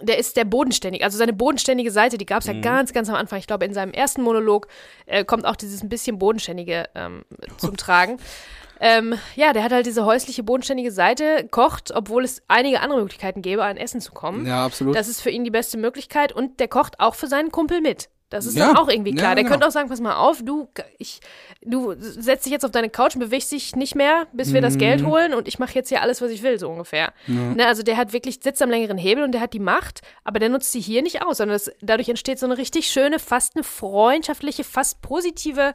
[0.00, 1.04] der ist der bodenständig.
[1.04, 2.62] Also seine bodenständige Seite, die gab es ja mhm.
[2.62, 3.38] ganz, ganz am Anfang.
[3.38, 4.68] Ich glaube, in seinem ersten Monolog
[5.06, 7.24] äh, kommt auch dieses ein bisschen bodenständige ähm,
[7.56, 8.18] zum Tragen.
[8.80, 13.42] Ähm, ja, der hat halt diese häusliche, bodenständige Seite, kocht, obwohl es einige andere Möglichkeiten
[13.42, 14.46] gäbe, an Essen zu kommen.
[14.46, 14.94] Ja, absolut.
[14.94, 18.08] Das ist für ihn die beste Möglichkeit und der kocht auch für seinen Kumpel mit.
[18.30, 18.66] Das ist ja.
[18.66, 19.30] dann auch irgendwie klar.
[19.30, 19.54] Ja, der genau.
[19.54, 20.68] könnte auch sagen, pass mal auf, du,
[20.98, 21.20] ich,
[21.62, 24.64] du setzt dich jetzt auf deine Couch und bewegst dich nicht mehr, bis wir mhm.
[24.64, 27.12] das Geld holen und ich mache jetzt hier alles, was ich will, so ungefähr.
[27.26, 27.34] Ja.
[27.54, 30.38] Ne, also der hat wirklich, sitzt am längeren Hebel und der hat die Macht, aber
[30.38, 33.56] der nutzt sie hier nicht aus, sondern das, dadurch entsteht so eine richtig schöne, fast
[33.56, 35.72] eine freundschaftliche, fast positive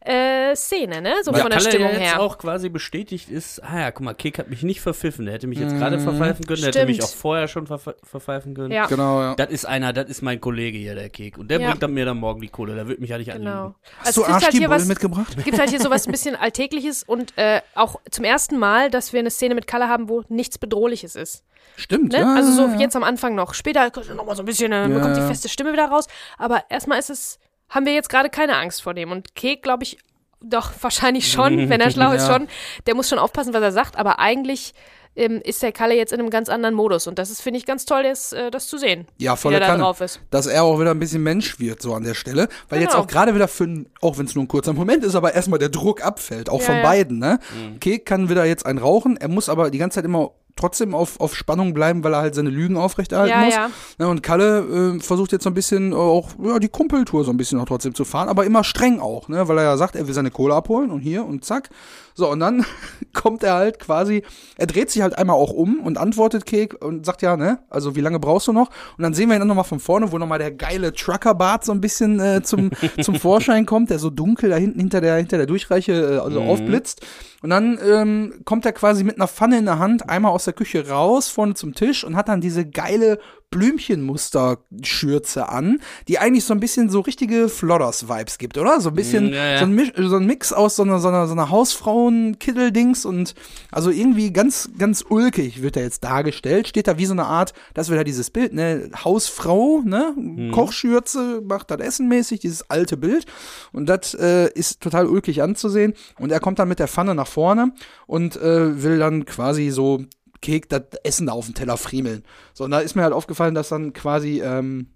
[0.00, 1.14] äh, Szene, ne?
[1.22, 2.20] So Weil von der Kalle Stimmung ja jetzt her.
[2.20, 5.46] auch quasi bestätigt ist, ah ja, guck mal, Kek hat mich nicht verpfiffen, der hätte
[5.46, 5.78] mich jetzt mhm.
[5.78, 8.72] gerade verpfeifen können, der hätte mich auch vorher schon verpfeifen können.
[8.72, 8.86] Ja.
[8.86, 9.34] Genau, ja.
[9.34, 11.38] Das ist einer, das ist mein Kollege hier, der Kek.
[11.38, 13.50] Und der bringt dann mir dann morgen die Kohle da wird mich ja nicht genau.
[13.50, 13.74] anlügen.
[13.98, 15.34] Hast also du Arschgebrüll halt mitgebracht?
[15.36, 19.12] Es gibt halt hier sowas ein bisschen Alltägliches und äh, auch zum ersten Mal, dass
[19.12, 21.44] wir eine Szene mit Kalle haben, wo nichts Bedrohliches ist.
[21.76, 22.20] Stimmt, ne?
[22.20, 22.34] ja.
[22.34, 23.54] Also so jetzt am Anfang noch.
[23.54, 24.88] Später noch mal so ein bisschen, äh, ja.
[24.88, 26.06] bekommt die feste Stimme wieder raus.
[26.38, 27.38] Aber erstmal ist es,
[27.68, 29.10] haben wir jetzt gerade keine Angst vor dem.
[29.10, 29.98] Und Kek, glaube ich,
[30.40, 32.48] doch wahrscheinlich schon, wenn er schlau ist schon.
[32.86, 33.96] Der muss schon aufpassen, was er sagt.
[33.96, 34.74] Aber eigentlich
[35.16, 37.06] ähm, ist der Kalle jetzt in einem ganz anderen Modus.
[37.06, 39.06] Und das ist, finde ich, ganz toll, das, äh, das zu sehen.
[39.18, 40.20] Ja, voll da drauf ist.
[40.30, 42.48] Dass er auch wieder ein bisschen Mensch wird, so an der Stelle.
[42.68, 42.90] Weil genau.
[42.90, 45.58] jetzt auch gerade wieder für, auch wenn es nur ein kurzer Moment ist, aber erstmal
[45.58, 46.82] der Druck abfällt, auch ja, von ja.
[46.82, 47.38] beiden, ne?
[47.54, 47.76] Mhm.
[47.76, 51.20] Okay, kann wieder jetzt einen rauchen, er muss aber die ganze Zeit immer trotzdem auf,
[51.20, 53.54] auf Spannung bleiben, weil er halt seine Lügen aufrechterhalten ja, muss.
[53.54, 53.70] Ja.
[53.98, 57.36] Ja, und Kalle äh, versucht jetzt so ein bisschen auch ja, die Kumpeltour so ein
[57.36, 59.48] bisschen auch trotzdem zu fahren, aber immer streng auch, ne?
[59.48, 61.70] weil er ja sagt, er will seine Kohle abholen und hier und zack.
[62.14, 62.64] So, und dann
[63.12, 64.22] kommt er halt quasi,
[64.56, 67.96] er dreht sich halt einmal auch um und antwortet Kek und sagt ja, ne, also
[67.96, 68.70] wie lange brauchst du noch?
[68.96, 71.72] Und dann sehen wir ihn dann nochmal von vorne, wo nochmal der geile Trucker-Bart so
[71.72, 72.70] ein bisschen äh, zum,
[73.02, 76.40] zum Vorschein kommt, der so dunkel da hinten hinter der, hinter der Durchreiche äh, also
[76.40, 76.48] mhm.
[76.48, 77.04] aufblitzt.
[77.42, 80.54] Und dann ähm, kommt er quasi mit einer Pfanne in der Hand einmal aus der
[80.54, 83.18] Küche raus, vorne zum Tisch und hat dann diese geile
[83.54, 88.80] Blümchenmuster-Schürze an, die eigentlich so ein bisschen so richtige Flodders-Vibes gibt, oder?
[88.80, 89.58] So ein bisschen, mm, ja, ja.
[89.58, 93.36] So, ein so, ein Mix aus so einer, so einer, so einer Hausfrauen-Kitteldings und
[93.70, 96.66] also irgendwie ganz, ganz ulkig wird er jetzt dargestellt.
[96.66, 98.90] Steht da wie so eine Art, das wird ja dieses Bild, ne?
[99.04, 100.14] Hausfrau, ne?
[100.16, 100.50] Mhm.
[100.50, 103.24] Kochschürze, macht das essenmäßig, dieses alte Bild.
[103.72, 105.94] Und das äh, ist total ulkig anzusehen.
[106.18, 107.72] Und er kommt dann mit der Pfanne nach vorne
[108.08, 110.00] und äh, will dann quasi so
[110.44, 112.22] Kek das Essen da auf dem Teller friemeln.
[112.52, 114.88] So, und da ist mir halt aufgefallen, dass dann quasi, ähm,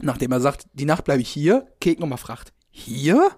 [0.00, 3.30] nachdem er sagt, die Nacht bleibe ich hier, Kek nochmal fragt, hier?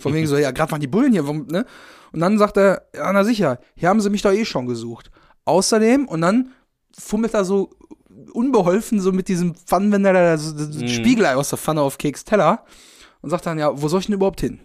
[0.00, 1.64] Von wegen so, ja, gerade waren die Bullen hier, ne?
[2.12, 5.10] Und dann sagt er, ja, na sicher, hier haben sie mich doch eh schon gesucht.
[5.44, 6.52] Außerdem, und dann
[6.92, 7.70] fummelt er so
[8.32, 10.88] unbeholfen so mit diesem Pfannenwender da so, das mm.
[10.88, 12.64] Spiegelei aus der Pfanne auf Keks Teller
[13.22, 14.60] und sagt dann, ja, wo soll ich denn überhaupt hin?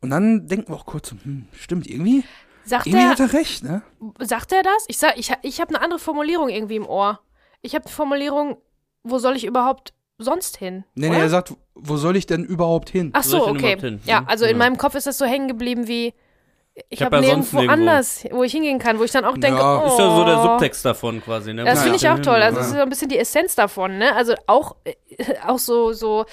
[0.00, 2.24] Und dann denken wir auch kurz, hm, stimmt, irgendwie
[2.64, 3.82] Sagt irgendwie er, hat er recht, ne?
[4.18, 4.84] Sagt er das?
[4.88, 7.20] Ich, sag, ich, ich habe eine andere Formulierung irgendwie im Ohr.
[7.62, 8.58] Ich habe die Formulierung,
[9.02, 10.84] wo soll ich überhaupt sonst hin?
[10.94, 11.16] Nee, oder?
[11.16, 13.10] nee, er sagt, wo soll ich denn überhaupt hin?
[13.14, 13.98] Ach so, okay.
[14.04, 16.14] Ja, also in meinem Kopf ist das so hängen geblieben wie,
[16.88, 19.82] ich, habe hab nirgendwo anders, wo ich hingehen kann, wo ich dann auch denke, ja.
[19.82, 19.86] oh.
[19.86, 21.64] Ist ja so der Subtext davon quasi, ne?
[21.64, 22.40] Das finde ich auch toll.
[22.42, 24.14] Also das ist so ein bisschen die Essenz davon, ne?
[24.14, 24.94] Also auch, äh,
[25.46, 26.24] auch so, so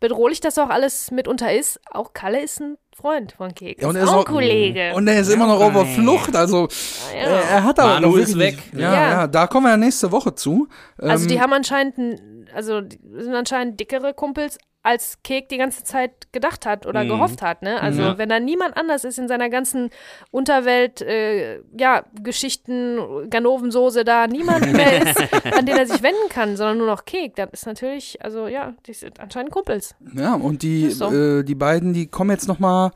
[0.00, 1.80] bedrohlich das auch alles mitunter ist.
[1.90, 3.82] Auch Kalle ist ein Freund von Keks.
[3.82, 4.92] Ja, und er ist auch, ein Kollege.
[4.94, 6.68] Und er ist immer noch auf Flucht, also
[7.14, 7.20] ja.
[7.20, 8.58] er hat aber Manu ist weg.
[8.72, 9.26] Ja, ja, ja.
[9.26, 10.68] da kommen wir ja nächste Woche zu.
[10.98, 12.20] Also die ähm, haben anscheinend,
[12.54, 17.08] also die sind anscheinend dickere Kumpels, als Kek die ganze Zeit gedacht hat oder mhm.
[17.08, 17.62] gehofft hat.
[17.62, 17.80] Ne?
[17.82, 18.18] Also ja.
[18.18, 19.90] wenn da niemand anders ist in seiner ganzen
[20.30, 25.20] Unterwelt, äh, ja, Geschichten, Ganovensoße da, niemand mehr ist,
[25.56, 28.74] an den er sich wenden kann, sondern nur noch Kek, dann ist natürlich, also ja,
[28.86, 29.96] die sind anscheinend Kumpels.
[30.14, 31.12] Ja, und die, so.
[31.12, 32.92] äh, die beiden, die kommen jetzt noch mal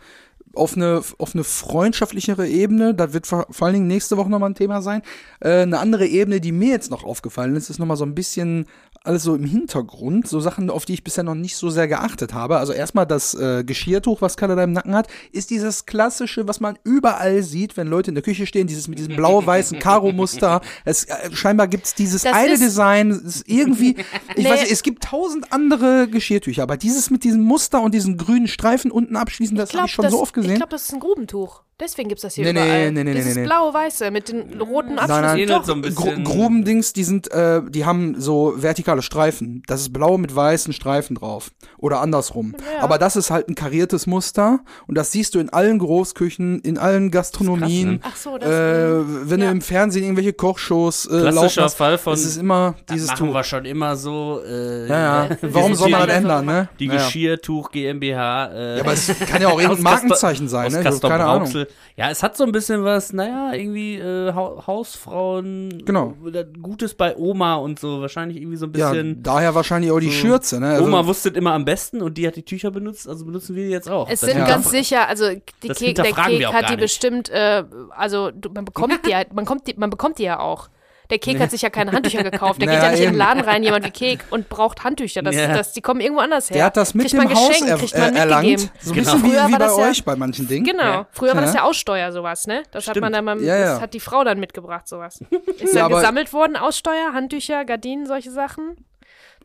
[0.54, 4.50] auf eine, auf eine freundschaftlichere Ebene, da wird vor, vor allen Dingen nächste Woche nochmal
[4.50, 5.02] ein Thema sein.
[5.40, 8.66] Äh, eine andere Ebene, die mir jetzt noch aufgefallen ist, ist nochmal so ein bisschen
[9.02, 12.34] alles so im Hintergrund, so Sachen, auf die ich bisher noch nicht so sehr geachtet
[12.34, 12.58] habe.
[12.58, 16.60] Also erstmal das äh, Geschirrtuch, was Kalle da im Nacken hat, ist dieses klassische, was
[16.60, 20.60] man überall sieht, wenn Leute in der Küche stehen, dieses mit diesem blau-weißen Karo-Muster.
[20.84, 23.96] Es, äh, scheinbar gibt's dieses das eine Design, ist irgendwie,
[24.36, 24.50] ich nee.
[24.50, 28.48] weiß nicht, es gibt tausend andere Geschirrtücher, aber dieses mit diesem Muster und diesen grünen
[28.48, 30.52] Streifen unten abschließend, das habe ich schon das, so oft gesehen.
[30.52, 31.62] Ich glaube, das ist ein Grubentuch.
[31.80, 32.92] Deswegen gibt es das hier nee, überall.
[32.92, 33.46] Nee, nee, nee, Dieses nee, nee.
[33.46, 35.22] blau-weiße mit den roten Abschlüssen.
[35.22, 36.24] Nein, nein, so ein bisschen.
[36.24, 39.62] Gro Grubendings, die sind, äh, die haben so vertikale Streifen.
[39.66, 41.50] Das ist blau mit weißen Streifen drauf.
[41.78, 42.54] Oder andersrum.
[42.76, 42.82] Ja.
[42.82, 46.76] Aber das ist halt ein kariertes Muster und das siehst du in allen Großküchen, in
[46.76, 48.00] allen Gastronomien.
[48.00, 48.12] Krass, ne?
[48.12, 49.46] Ach so, das, äh, wenn ja.
[49.46, 52.12] du im Fernsehen irgendwelche Kochshows äh, Klassischer laufen, Fall von.
[52.12, 53.34] Das ist immer dieses das machen Tuch.
[53.34, 54.42] wir schon immer so.
[54.46, 55.36] Äh, ja, ja.
[55.42, 56.68] Warum soll man das ändern, ne?
[56.78, 58.46] Die Geschirrtuch GmbH.
[58.52, 60.82] Äh, ja, aber es kann ja auch irgendein Markenzeichen sein, ne?
[60.82, 61.66] Keine Ahnung.
[61.96, 66.14] Ja, es hat so ein bisschen was, naja, irgendwie äh, ha Hausfrauen, genau.
[66.62, 69.08] Gutes bei Oma und so, wahrscheinlich irgendwie so ein bisschen.
[69.08, 70.70] Ja, daher wahrscheinlich auch die so, Schürze, ne?
[70.70, 73.64] Also, Oma wusste immer am besten und die hat die Tücher benutzt, also benutzen wir
[73.64, 74.08] die jetzt auch.
[74.08, 75.28] Es das sind ganz sicher, also
[75.62, 76.80] die Kek, der Kek hat die nicht.
[76.80, 80.68] bestimmt, äh, also man bekommt die halt, man kommt die, man bekommt die ja auch.
[81.10, 81.42] Der Kek nee.
[81.42, 82.60] hat sich ja keine Handtücher gekauft.
[82.60, 83.08] Der naja, geht ja nicht eben.
[83.08, 85.22] in den Laden rein, jemand wie Kek, und braucht Handtücher.
[85.22, 85.48] Das, ja.
[85.48, 86.56] das, die kommen irgendwo anders her.
[86.56, 88.60] Der hat das mit kriegt dem Haus er, er, erlangt.
[88.80, 89.14] So ein genau.
[89.14, 90.64] bisschen wie, wie bei euch ja, bei manchen Dingen.
[90.64, 91.06] Genau.
[91.10, 92.62] Früher war das ja Aussteuer sowas, ne?
[92.70, 92.96] Das Stimmt.
[92.96, 95.20] hat man dann mal, das hat die Frau dann mitgebracht, sowas.
[95.58, 98.76] Ist ja, gesammelt worden, Aussteuer, Handtücher, Gardinen, solche Sachen.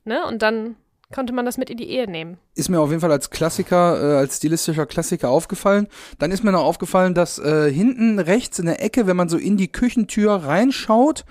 [0.03, 0.25] Ne?
[0.25, 0.75] Und dann
[1.13, 2.37] konnte man das mit in die Ehe nehmen.
[2.55, 5.87] Ist mir auf jeden Fall als Klassiker, äh, als stilistischer Klassiker aufgefallen.
[6.19, 9.37] Dann ist mir noch aufgefallen, dass äh, hinten rechts in der Ecke, wenn man so
[9.37, 11.25] in die Küchentür reinschaut,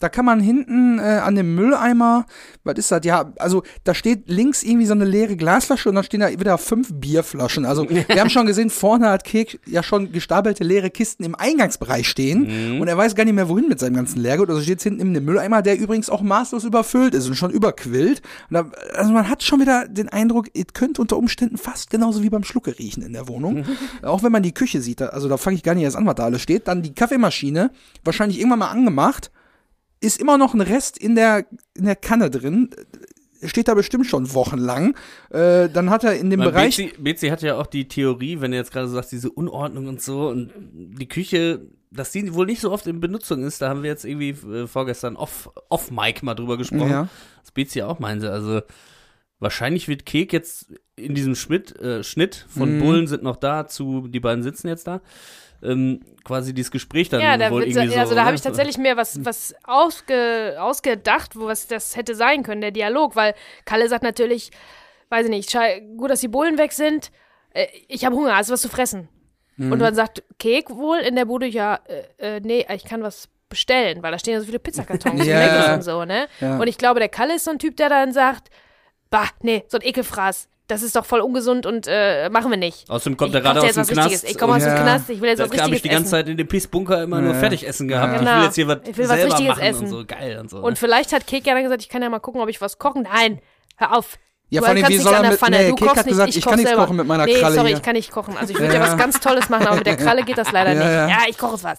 [0.00, 2.24] da kann man hinten äh, an dem Mülleimer,
[2.64, 3.04] was ist das?
[3.04, 6.56] Ja, also da steht links irgendwie so eine leere Glasflasche und dann stehen da wieder
[6.56, 7.66] fünf Bierflaschen.
[7.66, 12.08] Also wir haben schon gesehen, vorne hat Kek ja schon gestapelte leere Kisten im Eingangsbereich
[12.08, 12.80] stehen mhm.
[12.80, 14.48] und er weiß gar nicht mehr wohin mit seinem ganzen Leergut.
[14.48, 18.22] Also steht hinten in dem Mülleimer, der übrigens auch maßlos überfüllt ist und schon überquillt.
[18.48, 22.30] Und da, also man hat schon wieder den Eindruck, könnte unter Umständen fast genauso wie
[22.30, 23.60] beim Schlucke riechen in der Wohnung.
[23.60, 23.76] Mhm.
[24.02, 26.14] Auch wenn man die Küche sieht, also da fange ich gar nicht erst an, was
[26.14, 26.68] da alles steht.
[26.68, 27.70] Dann die Kaffeemaschine,
[28.04, 29.30] wahrscheinlich irgendwann mal angemacht
[30.00, 32.70] ist immer noch ein Rest in der, in der Kanne drin.
[33.42, 34.94] Steht da bestimmt schon wochenlang.
[35.30, 36.94] Äh, dann hat er in dem Weil Bereich.
[36.98, 40.28] Betsy hat ja auch die Theorie, wenn du jetzt gerade sagst, diese Unordnung und so
[40.28, 41.60] und die Küche,
[41.90, 43.62] dass die wohl nicht so oft in Benutzung ist.
[43.62, 46.90] Da haben wir jetzt irgendwie äh, vorgestern off, off Mic mal drüber gesprochen.
[46.90, 47.08] Ja.
[47.40, 48.30] Das Betsy auch meinte.
[48.30, 48.60] Also
[49.40, 52.80] wahrscheinlich wird Kek jetzt in diesem Schmidt, äh, Schnitt von mhm.
[52.80, 55.00] Bullen sind noch da zu, die beiden sitzen jetzt da
[55.62, 57.98] ähm, quasi dieses Gespräch dann ja, da wohl irgendwie so.
[57.98, 62.42] Also da habe ich tatsächlich mir was, was ausge, ausgedacht, wo was das hätte sein
[62.42, 63.34] können, der Dialog, weil
[63.64, 64.50] Kalle sagt natürlich,
[65.10, 65.56] weiß ich nicht,
[65.96, 67.10] gut, dass die Bullen weg sind,
[67.52, 69.08] äh, ich habe Hunger, hast du was zu fressen?
[69.56, 69.72] Mhm.
[69.72, 71.80] Und dann sagt Kek wohl in der Bude, ja,
[72.18, 75.74] äh, äh, nee, ich kann was bestellen, weil da stehen ja so viele Pizzakartons ja.
[75.74, 76.28] und so, ne?
[76.40, 76.58] Ja.
[76.58, 78.48] Und ich glaube, der Kalle ist so ein Typ, der dann sagt,
[79.10, 82.88] bah, nee, so ein Ekelfraß das ist doch voll ungesund und äh, machen wir nicht.
[82.88, 84.24] Außerdem kommt er gerade aus dem Knast.
[84.24, 85.64] Ich komme aus dem Knast, ich will jetzt was Richtiges essen.
[85.64, 87.22] habe ich die ganze Zeit in dem Peace-Bunker immer ja.
[87.22, 88.18] nur Fertigessen gehabt.
[88.18, 88.30] Genau.
[88.30, 89.84] Ich will jetzt hier was, ich will was Richtiges essen.
[89.84, 90.04] und so.
[90.06, 90.58] Geil und so.
[90.58, 92.78] Und vielleicht hat Kek ja dann gesagt, ich kann ja mal gucken, ob ich was
[92.78, 93.02] kochen.
[93.02, 93.40] Nein,
[93.76, 94.16] hör auf.
[94.48, 95.58] Ja, von dem, wie soll er mit, Pfanne.
[95.58, 97.54] nee, du Kek hat gesagt, nicht, ich, ich kann nichts kochen mit meiner nee, Kralle
[97.54, 97.76] sorry, hier.
[97.76, 98.36] ich kann nicht kochen.
[98.36, 98.80] Also ich würde ja.
[98.80, 101.14] ja was ganz Tolles machen, aber mit der Kralle geht das leider ja, nicht.
[101.14, 101.78] Ja, ich koche was.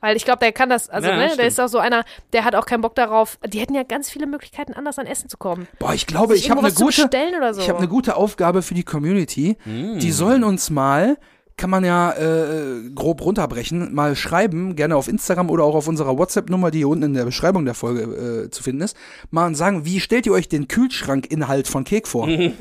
[0.00, 2.44] Weil ich glaube, der kann das, also, ja, ne, der ist auch so einer, der
[2.44, 3.38] hat auch keinen Bock darauf.
[3.46, 5.66] Die hätten ja ganz viele Möglichkeiten, anders an Essen zu kommen.
[5.78, 7.08] Boah, ich glaube, ich habe eine gute,
[7.52, 7.60] so.
[7.60, 9.56] ich habe eine gute Aufgabe für die Community.
[9.64, 9.98] Mm.
[9.98, 11.18] Die sollen uns mal
[11.58, 16.16] kann man ja äh, grob runterbrechen, mal schreiben, gerne auf Instagram oder auch auf unserer
[16.16, 18.96] WhatsApp-Nummer, die hier unten in der Beschreibung der Folge äh, zu finden ist,
[19.30, 22.26] mal sagen, wie stellt ihr euch den Kühlschrankinhalt von Kek vor?
[22.26, 22.54] Mhm.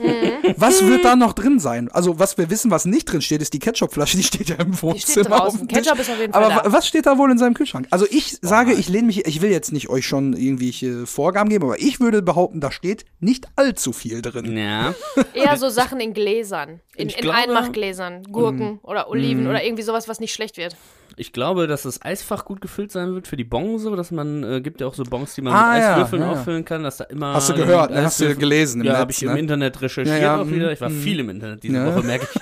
[0.58, 1.90] was wird da noch drin sein?
[1.90, 4.74] Also, was wir wissen, was nicht drin steht, ist die Ketchupflasche, die steht ja im
[4.82, 4.94] Wohnzimmer.
[4.96, 5.68] Die steht draußen.
[5.68, 6.74] Ketchup ist auf jeden Fall Aber da.
[6.74, 7.88] was steht da wohl in seinem Kühlschrank?
[7.92, 8.50] Also, ich Boah.
[8.50, 12.00] sage, ich lehne mich, ich will jetzt nicht euch schon irgendwelche Vorgaben geben, aber ich
[12.00, 14.58] würde behaupten, da steht nicht allzu viel drin.
[14.58, 14.96] Ja.
[15.34, 18.80] Eher so Sachen in Gläsern, in, in Einmachgläsern, Gurken mm.
[18.84, 19.50] oder Oliven mm.
[19.50, 20.76] oder irgendwie sowas, was nicht schlecht wird.
[21.20, 24.44] Ich glaube, dass das Eisfach gut gefüllt sein wird für die Bons, so, dass man,
[24.44, 26.34] äh, gibt ja auch so Bons, die man ah, mit Eiswürfeln ja, ja.
[26.34, 27.34] auffüllen kann, dass da immer.
[27.34, 28.04] Hast du gehört, ne?
[28.04, 29.32] hast du gelesen im Ja, habe ich ne?
[29.32, 30.72] im Internet recherchiert ja, auch wieder.
[30.72, 32.42] Ich war mm, viel im Internet diese Woche, merke ich.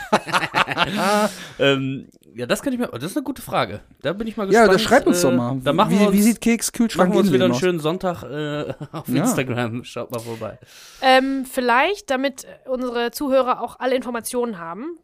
[1.59, 2.87] ähm, ja, das kann ich mir.
[2.87, 3.79] Das ist eine gute Frage.
[4.01, 4.67] Da bin ich mal gespannt.
[4.67, 5.57] Ja, das schreibt uns äh, doch mal.
[5.63, 7.79] Da machen wie, wir uns, wie sieht Keks Kühlschrank machen wir uns wieder einen schönen
[7.79, 9.85] Sonntag äh, auf Instagram.
[9.85, 10.59] Schaut mal vorbei.
[11.01, 14.97] Ähm, vielleicht, damit unsere Zuhörer auch alle Informationen haben,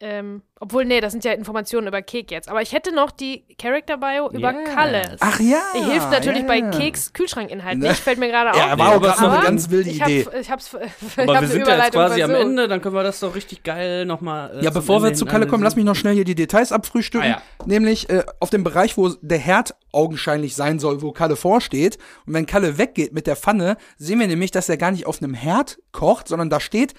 [0.00, 2.48] ähm, obwohl, nee, das sind ja Informationen über Kek jetzt.
[2.48, 4.74] Aber ich hätte noch die Character Bio über yes.
[4.74, 5.16] Kalle.
[5.18, 5.60] Ach ja.
[5.74, 6.46] Die hilft natürlich yeah.
[6.46, 8.56] bei Keks Kühlschrankinhalt nicht, fällt mir gerade auf.
[8.56, 10.24] Ja, war noch eine ganz wilde ich Idee.
[10.24, 10.70] Hab, ich hab's,
[11.00, 12.36] ich aber wir sind ja jetzt quasi versucht.
[12.36, 14.58] am Ende, dann können wir das doch richtig geil nochmal.
[14.58, 17.26] Äh, ja, bevor wir zu Kalle kommen, lass mich noch schnell hier die Details abfrühstücken.
[17.26, 17.66] Ah, ja.
[17.66, 21.98] Nämlich äh, auf dem Bereich, wo der Herd augenscheinlich sein soll, wo Kalle vorsteht.
[22.24, 25.20] Und wenn Kalle weggeht mit der Pfanne, sehen wir nämlich, dass er gar nicht auf
[25.20, 26.94] einem Herd kocht, sondern da steht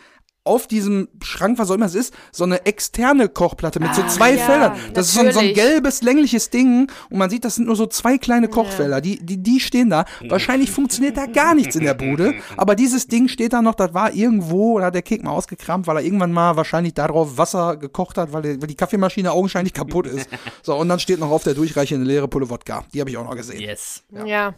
[0.50, 4.04] auf diesem Schrank, was auch immer es ist, so eine externe Kochplatte mit ah, so
[4.08, 4.72] zwei ja, Feldern.
[4.94, 5.08] Das natürlich.
[5.08, 7.86] ist so ein, so ein, gelbes, längliches Ding und man sieht, das sind nur so
[7.86, 8.96] zwei kleine Kochfelder.
[8.96, 9.02] Ja.
[9.02, 10.06] Die, die, die stehen da.
[10.28, 13.94] Wahrscheinlich funktioniert da gar nichts in der Bude, aber dieses Ding steht da noch, das
[13.94, 17.78] war irgendwo, da hat der Kek mal ausgekramt, weil er irgendwann mal wahrscheinlich darauf Wasser
[17.78, 20.28] gekocht hat, weil, die, weil die Kaffeemaschine augenscheinlich kaputt ist.
[20.64, 22.84] So, und dann steht noch auf der Durchreiche eine leere Pulle Wodka.
[22.94, 23.60] Die habe ich auch noch gesehen.
[23.60, 24.04] Yes.
[24.12, 24.26] ja.
[24.26, 24.54] ja.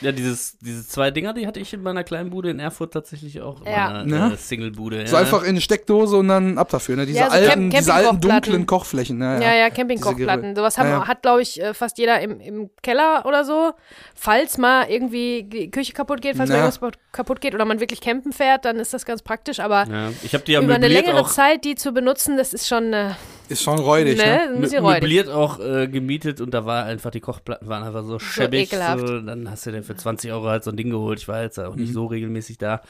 [0.00, 3.40] Ja, dieses, diese zwei Dinger, die hatte ich in meiner kleinen Bude in Erfurt tatsächlich
[3.40, 3.60] auch.
[3.60, 4.04] In ja.
[4.04, 5.00] meiner äh, Single-Bude.
[5.00, 5.06] Ja.
[5.06, 7.06] So einfach in eine Steckdose und dann ab dafür, ne?
[7.06, 9.18] Diese ja, so alten, Camp diese alten dunklen Kochflächen.
[9.18, 9.40] Ne?
[9.42, 10.56] Ja, ja, ja Campingkochplatten.
[10.56, 13.72] Sowas haben, ja, hat, glaube ich, äh, fast jeder im, im Keller oder so.
[14.14, 16.80] Falls mal irgendwie die Küche kaputt geht, falls irgendwas
[17.12, 19.60] kaputt geht oder man wirklich campen fährt, dann ist das ganz praktisch.
[19.60, 19.86] Aber
[20.22, 22.92] ich die über eine längere Zeit, die zu benutzen, das ist schon.
[22.92, 23.10] Äh,
[23.48, 24.24] Ist schon räudig, Ne?
[24.58, 24.66] ne?
[24.66, 25.02] Mö- räudig.
[25.02, 28.72] Möbliert auch äh, gemietet und da war einfach, die Kochplatten waren einfach so schäbig.
[28.72, 29.06] ekelhaft.
[29.06, 31.18] So, dann hast du dir für 20 Euro halt so ein Ding geholt.
[31.18, 31.82] Ich war jetzt auch Mhm.
[31.82, 32.80] nicht so regelmäßig da.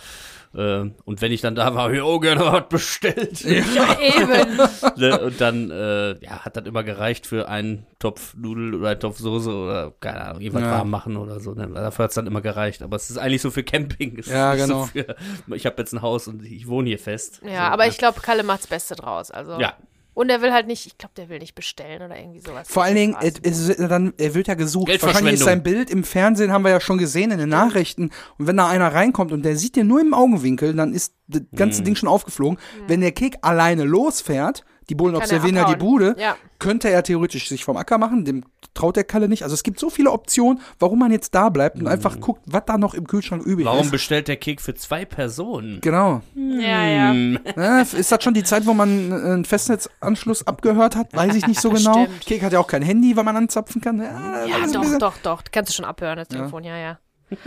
[0.54, 3.40] Äh, und wenn ich dann da war, hab ich auch gerne was bestellt.
[3.40, 4.58] Ja, eben.
[4.96, 5.18] Ne?
[5.20, 9.18] Und dann, äh, ja, hat das immer gereicht für einen Topf Nudel oder einen Topf
[9.18, 10.70] Soße oder, keine Ahnung, irgendwas Ja.
[10.78, 11.52] warm machen oder so.
[11.54, 11.68] Ne?
[11.74, 12.82] Dafür hat's dann immer gereicht.
[12.82, 14.18] Aber es ist eigentlich so für Camping.
[14.20, 14.82] Es Ja, genau.
[14.82, 15.16] So für,
[15.56, 17.40] ich habe jetzt ein Haus und ich wohne hier fest.
[17.44, 19.32] Ja, so, aber ich glaube, Kalle macht's Beste draus.
[19.32, 19.58] Also.
[19.58, 19.72] Ja,
[20.14, 22.68] Und er will halt nicht, ich glaube, der will nicht bestellen oder irgendwie sowas.
[22.68, 24.88] Vor allen Dingen, es, dann, er wird ja gesucht.
[25.02, 28.10] Wahrscheinlich ist sein Bild im Fernsehen, haben wir ja schon gesehen, in den Nachrichten.
[28.38, 31.42] Und wenn da einer reinkommt und der sieht den nur im Augenwinkel, dann ist das
[31.56, 31.84] ganze Mhm.
[31.86, 32.58] Ding schon aufgeflogen.
[32.86, 35.76] Wenn der Kek alleine losfährt, die Bullen er observieren ja die.
[35.76, 36.36] Bude, Ja.
[36.58, 39.42] könnte er theoretisch sich vom Acker machen, dem traut der Kalle nicht.
[39.44, 42.62] Also es gibt so viele Optionen, warum man jetzt da bleibt und einfach guckt, was
[42.66, 43.90] da noch im Kühlschrank übrig warum ist.
[43.92, 45.80] bestellt der Kek für zwei Personen?
[45.80, 46.22] Genau.
[46.34, 47.10] Ja, ja.
[47.12, 47.38] Hm.
[47.56, 51.14] Ja, ist das schon die Zeit, wo man einen Festnetzanschluss abgehört hat?
[51.14, 52.04] Weiß ich nicht so genau.
[52.04, 52.26] Stimmt.
[52.26, 54.00] Kek hat ja auch kein Handy, weil man anzapfen kann.
[54.00, 55.42] Ja, Ja, doch, doch, doch.
[55.52, 56.98] Kannst du schon abhören, das Telefon, ja, ja.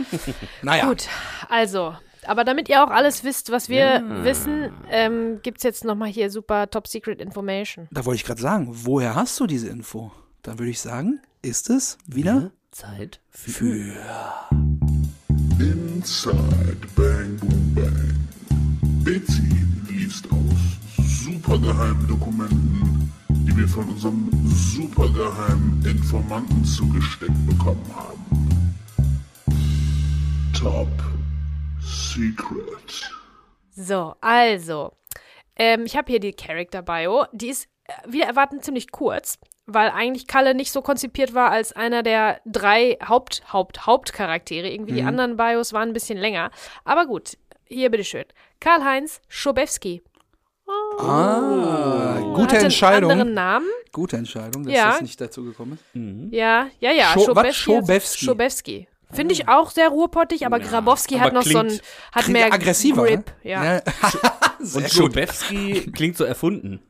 [0.62, 0.86] Naja.
[0.86, 1.08] Gut,
[1.48, 1.94] also,
[2.26, 6.30] aber damit ihr auch alles wisst, was wir wissen, ähm, gibt es jetzt nochmal hier
[6.30, 7.88] super Top Secret Information.
[7.90, 10.12] Da wollte ich gerade sagen, woher hast du diese Info?
[10.42, 13.50] Dann würde ich sagen, ist es wieder Zeit für.
[13.50, 13.96] für.
[15.58, 18.28] Inside Bang Boom Bang.
[19.04, 19.42] Betsy
[19.88, 20.78] liest aus
[21.24, 28.18] supergeheimen Dokumenten, die wir von unserem supergeheimen Informanten zugesteckt bekommen haben.
[30.52, 30.88] Top
[31.92, 33.10] Secret.
[33.74, 34.92] So, also,
[35.56, 37.24] ähm, ich habe hier die Character Bio.
[37.32, 41.72] Die ist äh, wieder erwartend ziemlich kurz, weil eigentlich Kalle nicht so konzipiert war als
[41.72, 44.68] einer der drei Haupt, Haupt, Hauptcharaktere.
[44.68, 46.50] Irgendwie die anderen Bios waren ein bisschen länger.
[46.84, 48.24] Aber gut, hier bitteschön.
[48.60, 50.02] Karl-Heinz Schobewski.
[50.98, 53.10] Ah, gute Hatte einen Entscheidung.
[53.12, 53.66] anderen Namen.
[53.92, 54.90] Gute Entscheidung, dass Ja.
[54.90, 56.34] das nicht dazu gekommen ist.
[56.34, 57.12] Ja, ja, ja.
[57.14, 57.46] Scho- was?
[57.46, 58.24] hat- Schobewski?
[58.26, 58.88] Schobewski.
[59.12, 61.82] Finde ich auch sehr ruhrpottig, aber Grabowski aber hat noch so ein, klingt-
[62.12, 63.04] hat Klingt mehr aggressiver.
[63.06, 63.32] Grip.
[63.44, 63.50] ne?
[63.50, 63.82] Ja.
[64.60, 64.90] Sehr Und.
[64.92, 66.80] Schobewski klingt so erfunden.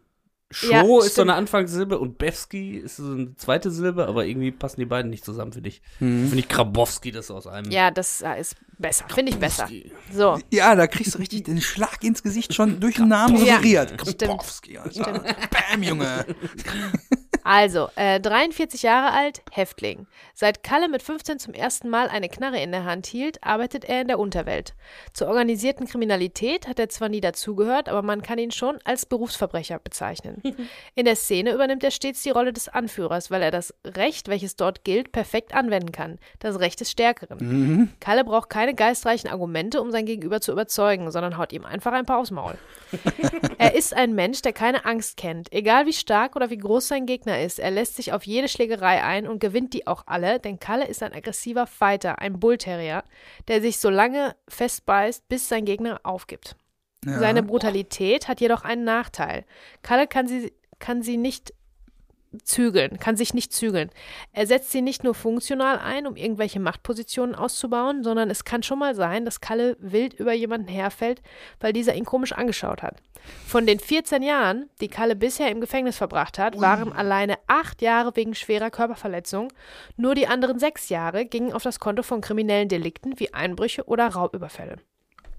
[0.51, 1.19] Scho Ja, ist so stimmt.
[1.29, 5.23] eine Anfangssilbe und Bewski ist so eine zweite Silbe, aber irgendwie passen die beiden nicht
[5.23, 5.83] zusammen für dich.
[5.99, 7.71] Finde ich Grabowski das aus einem.
[7.71, 9.05] Ja, das ist besser.
[9.15, 9.69] Finde ich besser.
[10.11, 10.39] So.
[10.51, 13.93] Ja, da kriegst du richtig den Schlag ins Gesicht schon durch den Namen Ja, suggeriert.
[14.01, 14.19] stimmt.
[14.23, 15.23] Krapowski, Alter.
[15.71, 16.25] Bam, Junge.
[17.49, 20.07] Also, äh, 43 Jahre alt, Häftling.
[20.35, 24.03] Seit Kalle mit 15 zum ersten Mal eine Knarre in der Hand hielt, arbeitet er
[24.03, 24.75] in der Unterwelt.
[25.15, 29.79] Zur organisierten Kriminalität hat er zwar nie dazugehört, aber man kann ihn schon als Berufsverbrecher
[29.79, 30.43] bezeichnen.
[30.95, 34.57] In der Szene übernimmt er stets die Rolle des Anführers, weil er das Recht, welches
[34.57, 36.19] dort gilt, perfekt anwenden kann.
[36.41, 37.95] Das Recht des Stärkeren.
[37.99, 42.05] Kalle braucht keine geistreichen Argumente, um sein Gegenüber zu überzeugen, sondern haut ihm einfach ein
[42.05, 42.59] paar aufs Maul.
[43.59, 45.53] Er ist ein Mensch, der keine Angst kennt.
[45.53, 49.03] Egal wie stark oder wie groß sein Gegner ist, er lässt sich auf jede Schlägerei
[49.03, 53.05] ein und gewinnt die auch alle, denn Kalle ist ein aggressiver Fighter, ein Bullterrier,
[53.49, 56.57] der sich so lange festbeißt, bis sein Gegner aufgibt.
[57.05, 57.19] Ja.
[57.19, 59.45] Seine Brutalität hat jedoch einen Nachteil.
[59.83, 61.55] Kalle kann sie, kann sie nicht
[62.43, 63.91] zügeln, kann sich nicht zügeln.
[64.33, 68.79] Er setzt sie nicht nur funktional ein, um irgendwelche Machtpositionen auszubauen, sondern es kann schon
[68.79, 71.23] mal sein, dass Kalle wild über jemanden herfällt,
[71.61, 72.97] weil dieser ihn komisch angeschaut hat.
[73.47, 78.15] Von den 14 Jahren, die Kalle bisher im Gefängnis verbracht hat, waren alleine acht Jahre
[78.17, 79.53] wegen schwerer Körperverletzung.
[79.97, 84.09] Nur die anderen sechs Jahre gingen auf das Konto von kriminellen Delikten wie Einbrüche oder
[84.09, 84.77] Raubüberfälle.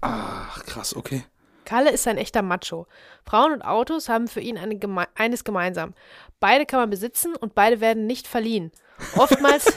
[0.00, 1.24] Ach, krass, okay.
[1.70, 2.88] Kalle ist ein echter Macho.
[3.24, 5.94] Frauen und Autos haben für ihn eine geme eines gemeinsam.
[6.40, 8.72] Beide kann man besitzen und beide werden nicht verliehen.
[9.14, 9.72] Oftmals,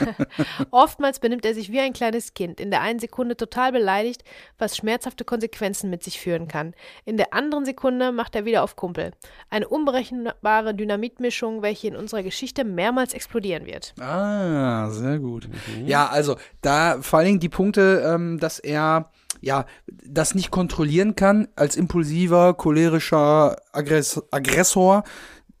[0.70, 4.24] oftmals benimmt er sich wie ein kleines Kind, in der einen Sekunde total beleidigt,
[4.56, 6.72] was schmerzhafte Konsequenzen mit sich führen kann.
[7.04, 9.12] In der anderen Sekunde macht er wieder auf Kumpel.
[9.50, 13.92] Eine unberechenbare Dynamitmischung, welche in unserer Geschichte mehrmals explodieren wird.
[14.00, 15.46] Ah, sehr gut.
[15.84, 19.10] Ja, also da vor allen Dingen die Punkte, ähm, dass er
[19.40, 25.04] ja das nicht kontrollieren kann als impulsiver, cholerischer Aggress Aggressor,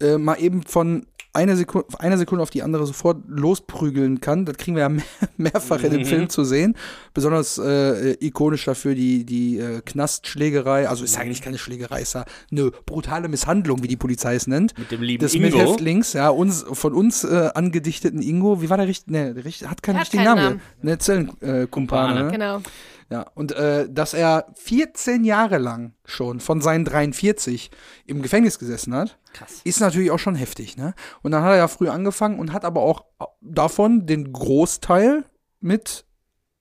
[0.00, 1.06] äh, mal eben von
[1.38, 4.44] einer Sekunde, einer Sekunde auf die andere sofort losprügeln kann.
[4.44, 5.04] Das kriegen wir ja mehr,
[5.36, 6.74] mehrfach in dem Film zu sehen.
[7.14, 10.88] Besonders äh, ikonisch dafür die, die äh, Knastschlägerei.
[10.88, 14.46] Also ist ja eigentlich keine Schlägerei, ist ja eine brutale Misshandlung, wie die Polizei es
[14.46, 14.76] nennt.
[14.78, 15.46] Mit dem lieben des Ingo.
[15.58, 18.62] Mithäftlings, ja, uns, von uns äh, angedichteten Ingo.
[18.62, 19.12] Wie war der richtig?
[19.12, 20.44] Ne, der richtig, hat keinen hat richtigen keinen Namen.
[20.44, 20.60] Namen.
[20.82, 21.62] Ne, Zellenkumpane.
[21.62, 22.30] Äh, Kumpane?
[22.30, 22.62] Genau.
[23.10, 27.70] Ja, und äh, dass er 14 Jahre lang schon von seinen 43
[28.04, 29.62] im Gefängnis gesessen hat, Krass.
[29.64, 30.94] ist natürlich auch schon heftig, ne?
[31.22, 33.04] Und dann hat er ja früh angefangen und hat aber auch
[33.40, 35.24] davon den Großteil
[35.60, 36.04] mit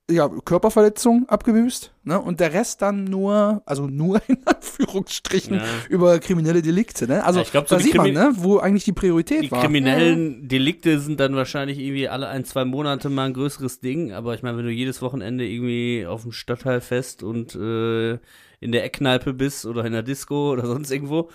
[0.09, 2.19] ja, Körperverletzung abgebüßt, ne?
[2.21, 5.63] Und der Rest dann nur, also nur in Anführungsstrichen, Ja.
[5.89, 7.23] über kriminelle Delikte, ne?
[7.25, 9.51] Also Ja, ich glaub, so da die sieht man, ne, wo eigentlich die Priorität Die
[9.51, 9.61] war.
[9.61, 14.33] kriminellen Delikte sind dann wahrscheinlich irgendwie alle ein, zwei Monate mal ein größeres Ding, aber
[14.33, 18.13] ich meine, wenn du jedes Wochenende irgendwie auf dem Stadtteilfest und äh,
[18.59, 21.29] in der Eckkneipe bist oder in der Disco oder sonst irgendwo,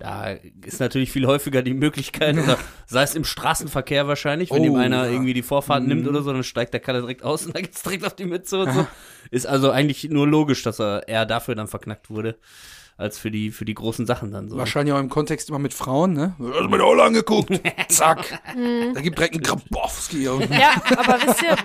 [0.00, 0.30] da
[0.64, 4.74] ist natürlich viel häufiger die Möglichkeit, oder sei es im Straßenverkehr wahrscheinlich, wenn Oh, ihm
[4.76, 5.08] einer ja.
[5.08, 5.14] Mhm.
[5.14, 7.82] irgendwie die Vorfahrt nimmt oder so, dann steigt der Kalle direkt aus und dann geht's
[7.82, 8.86] direkt auf die Mütze und so.
[9.30, 12.38] Ist also eigentlich nur logisch, dass er eher dafür dann verknackt wurde,
[12.96, 14.56] als für die, für die großen Sachen dann so.
[14.56, 16.34] Wahrscheinlich auch im Kontext immer mit Frauen, ne?
[16.38, 17.50] Hast du mir auch angeguckt?
[17.88, 18.40] Zack.
[18.94, 20.24] da gibt direkt einen Grabowski.
[20.24, 20.38] Ja,
[20.96, 21.56] aber wisst ihr,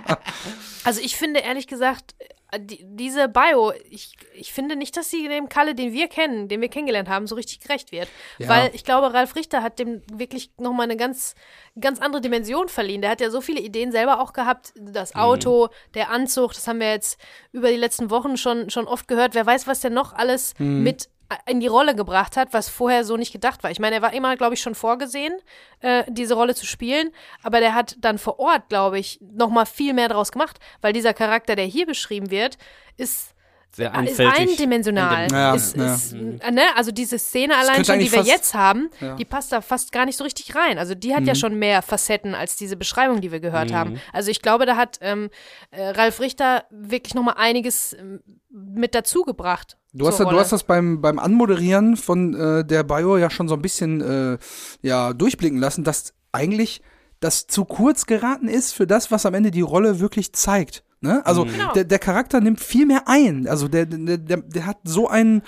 [0.83, 2.15] also ich finde ehrlich gesagt,
[2.57, 6.61] die, diese Bio, ich, ich finde nicht, dass sie dem Kalle, den wir kennen, den
[6.61, 8.07] wir kennengelernt haben, so richtig gerecht wird.
[8.37, 8.49] Ja.
[8.49, 11.35] Weil ich glaube, Ralf Richter hat dem wirklich nochmal eine ganz,
[11.79, 13.01] ganz andere Dimension verliehen.
[13.01, 14.73] Der hat ja so viele Ideen selber auch gehabt.
[14.75, 17.19] Das Auto, der Anzug, das haben wir jetzt
[17.51, 19.35] über die letzten Wochen schon, schon oft gehört.
[19.35, 21.09] Wer weiß, was der noch alles mit
[21.47, 23.71] in die Rolle gebracht hat, was vorher so nicht gedacht war.
[23.71, 25.33] Ich meine, er war immer, glaube ich, schon vorgesehen,
[25.79, 27.09] äh, diese Rolle zu spielen,
[27.41, 30.93] aber der hat dann vor Ort, glaube ich, noch mal viel mehr draus gemacht, weil
[30.93, 32.57] dieser Charakter, der hier beschrieben wird,
[32.97, 33.33] ist
[33.71, 34.39] Sehr ist einfältig.
[34.39, 35.27] eindimensional.
[35.31, 35.95] Ja, ist, ja.
[35.95, 36.61] ist, äh, ne?
[36.75, 39.13] Also diese Szene allein schon, die wir jetzt haben, Ja.
[39.13, 39.17] Mhm.
[39.17, 40.77] die passt da fast gar nicht so richtig rein.
[40.77, 43.99] Also die hat ja schon mehr Facetten als diese Beschreibung, die wir gehört haben.
[44.13, 45.29] Also ich glaube, da hat ähm,
[45.71, 49.75] äh, Ralf Richter wirklich noch mal einiges ähm, mit dazugebracht.
[49.97, 53.55] Du hast, du hast das beim, beim Anmoderieren von äh, der Bio ja schon so
[53.55, 54.37] ein bisschen äh,
[54.81, 56.81] ja, durchblicken lassen, dass eigentlich
[57.21, 60.83] das zu kurz geraten ist für das, was am Ende die Rolle wirklich zeigt.
[60.99, 61.25] Ne?
[61.25, 61.71] Also Genau.
[61.73, 63.47] der, der Charakter nimmt viel mehr ein.
[63.47, 65.43] Also der, der, der, der hat so einen,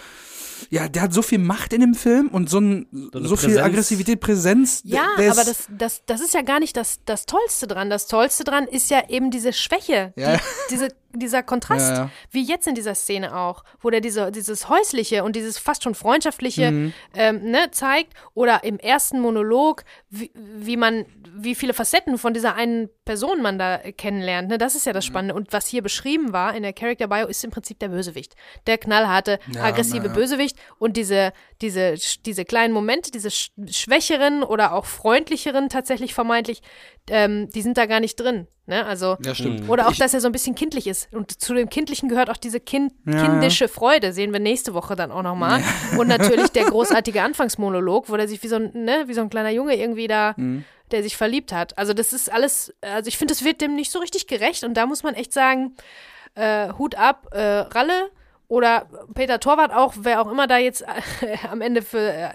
[0.69, 3.59] ja, der hat so viel Macht in dem Film und so, ein, So so viel.
[3.59, 4.81] Aggressivität, Präsenz.
[4.85, 7.89] Ja, der, der aber das, das, das ist ja gar nicht das, das Tollste dran.
[7.89, 10.35] Das Tollste dran ist ja eben diese Schwäche, Ja.
[10.37, 10.39] die,
[10.71, 10.87] diese,
[11.19, 12.09] dieser Kontrast, Ja, ja.
[12.31, 15.95] wie jetzt in dieser Szene auch, wo der diese, dieses Häusliche und dieses fast schon
[15.95, 16.93] Freundschaftliche Mhm.
[17.15, 21.05] ähm, ne, zeigt oder im ersten Monolog, wie, wie man,
[21.35, 24.49] wie viele Facetten von dieser einen Person man da äh, kennenlernt.
[24.49, 24.57] Ne?
[24.57, 24.95] Das ist ja Mhm.
[24.95, 25.33] das Spannende.
[25.35, 28.35] Und was hier beschrieben war in der Character Bio, ist im Prinzip der Bösewicht.
[28.67, 30.13] Der knallharte, Ja, aggressive na.
[30.13, 31.95] Bösewicht und diese, diese,
[32.25, 36.61] diese kleinen Momente, diese sch schwächeren oder auch freundlicheren tatsächlich vermeintlich,
[37.09, 38.47] ähm, die sind da gar nicht drin.
[38.65, 38.85] Ne?
[38.85, 39.69] Also, ja, stimmt.
[39.69, 41.07] oder auch, Ich- dass er so ein bisschen kindlich ist.
[41.13, 44.95] Und zu dem Kindlichen gehört auch diese kind Ja, kindische Freude, sehen wir nächste Woche
[44.97, 45.63] dann auch nochmal.
[45.97, 49.29] Und natürlich der großartige Anfangsmonolog, wo der sich wie so ein, ne, wie so ein
[49.29, 50.65] kleiner Junge irgendwie da, Mhm.
[50.91, 51.77] der sich verliebt hat.
[51.77, 54.63] Also das ist alles, also ich finde, das wird dem nicht so richtig gerecht.
[54.65, 55.75] Und da muss man echt sagen,
[56.35, 58.09] äh, Hut ab, äh, Ralle
[58.49, 62.29] oder Peter Torwart auch, wer auch immer da jetzt äh, am Ende für äh,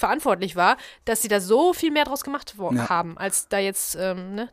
[0.00, 2.88] verantwortlich war, dass sie da so viel mehr draus gemacht Ja.
[2.88, 4.48] haben, als da jetzt, ähm, ne?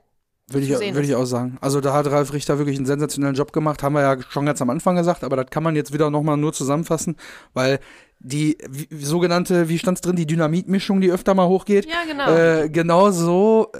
[0.49, 1.57] Würde ich, würde ich auch sagen.
[1.61, 4.61] Also da hat Ralf Richter wirklich einen sensationellen Job gemacht, haben wir ja schon ganz
[4.61, 7.15] am Anfang gesagt, aber das kann man jetzt wieder nochmal nur zusammenfassen,
[7.53, 7.79] weil
[8.19, 12.29] die wie, sogenannte, wie stand's drin, die Dynamitmischung, die öfter mal hochgeht, Ja, genau.
[12.35, 13.71] äh, genau so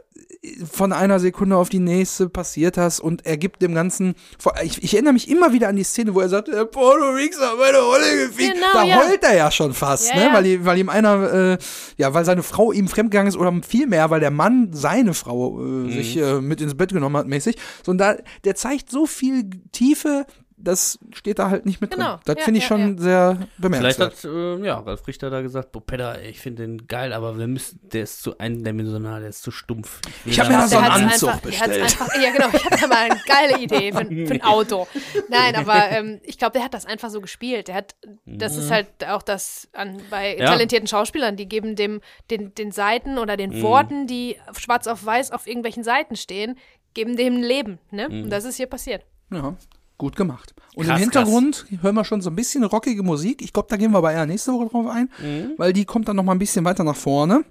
[0.71, 4.15] von einer Sekunde auf die nächste passiert das und er gibt dem Ganzen,
[4.63, 7.39] ich, ich erinnere mich immer wieder an die Szene, wo er sagt, der Porno Rix
[7.39, 8.53] hat meine Rolle gefickt.
[8.55, 8.95] Genau, da ja.
[8.97, 10.25] heult er ja schon fast, Ja, ne?
[10.25, 10.34] ja.
[10.34, 11.57] Weil, ihm- weil ihm einer, äh,
[11.97, 15.91] ja, weil seine Frau ihm fremdgegangen ist oder vielmehr, weil der Mann seine Frau äh,
[15.91, 17.55] sich äh, mit ins Bett genommen hat, mäßig.
[17.86, 20.25] So, und da, der zeigt so viel Tiefe,
[20.64, 22.11] das steht da halt nicht mit Genau.
[22.16, 22.20] drin.
[22.26, 24.14] Das Ja, finde ich ja, schon sehr Vielleicht bemerkenswert.
[24.14, 27.80] hat äh, ja, Ralf Richter da gesagt, ey, ich finde den geil, aber wir müssen,
[27.84, 29.99] der ist zu eindimensional, der ist zu stumpf.
[30.26, 31.84] Ich hab da mir da so einen Anzug einfach, bestellt.
[31.84, 32.47] Einfach, ja, genau.
[32.53, 34.88] Ich habe da mal eine geile Idee für, für ein Auto.
[35.30, 37.68] Nein, aber ähm, ich glaube, der hat das einfach so gespielt.
[37.68, 37.95] Der hat,
[38.26, 40.45] das ist halt auch das an, bei Ja.
[40.47, 42.01] talentierten Schauspielern, die geben dem
[42.32, 46.57] den, den Seiten oder den Worten, die schwarz auf weiß auf irgendwelchen Seiten stehen,
[46.93, 47.80] geben dem ein Leben.
[47.91, 48.07] Ne?
[48.07, 49.03] Und das ist hier passiert.
[49.32, 49.55] Ja,
[50.04, 50.54] gut gemacht.
[50.76, 53.41] Und Krass, im Hintergrund hören wir schon so ein bisschen rockige Musik.
[53.41, 55.54] Ich glaube, da gehen wir aber eher nächste Woche drauf ein, Mhm.
[55.58, 57.43] weil die kommt dann noch mal ein bisschen weiter nach vorne.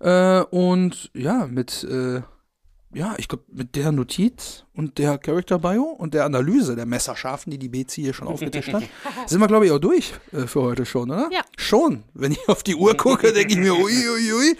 [0.00, 2.22] Äh, und ja, mit, äh,
[2.94, 7.50] ja, ich glaube, mit der Notiz und der Character Bio und der Analyse der Messerscharfen,
[7.50, 8.82] die die Bezi hier schon aufgetischt hat,
[9.26, 11.28] sind wir, glaube ich, auch durch äh, für heute schon, oder?
[11.32, 11.40] Ja.
[11.56, 12.02] Schon.
[12.14, 14.56] Wenn ich auf die Uhr gucke, denke ich mir, ui, ui, ui.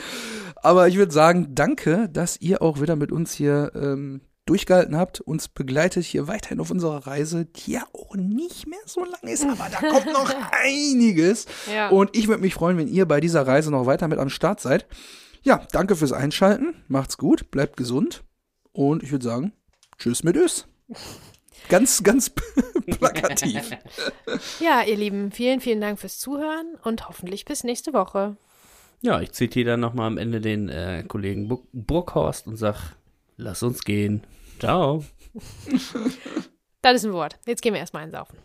[0.64, 5.20] Aber ich würde sagen, danke, dass ihr auch wieder mit uns hier ähm, durchgehalten habt,
[5.20, 9.45] uns begleitet hier weiterhin auf unserer Reise, die ja auch nicht mehr so lang ist,
[9.45, 11.47] aber da kommt noch einiges.
[11.72, 11.88] Ja.
[11.88, 14.61] Und ich würde mich freuen, wenn ihr bei dieser Reise noch weiter mit am Start
[14.61, 14.86] seid.
[15.43, 16.74] Ja, danke fürs Einschalten.
[16.88, 18.24] Macht's gut, bleibt gesund.
[18.72, 19.53] Und ich würde sagen,
[19.99, 20.66] tschüss mit Ös.
[21.68, 22.30] Ganz, ganz
[22.86, 23.70] plakativ.
[24.61, 28.36] Ja, ihr Lieben, vielen, vielen Dank fürs Zuhören und hoffentlich bis nächste Woche.
[29.01, 32.97] Ja, ich zitiere dann nochmal am Ende den äh, Kollegen Burg Burghorst und sag,
[33.43, 34.22] lass uns gehen.
[34.59, 35.05] Ciao.
[36.80, 37.38] Das ist ein Wort.
[37.47, 38.38] Jetzt gehen wir erstmal einsaufen.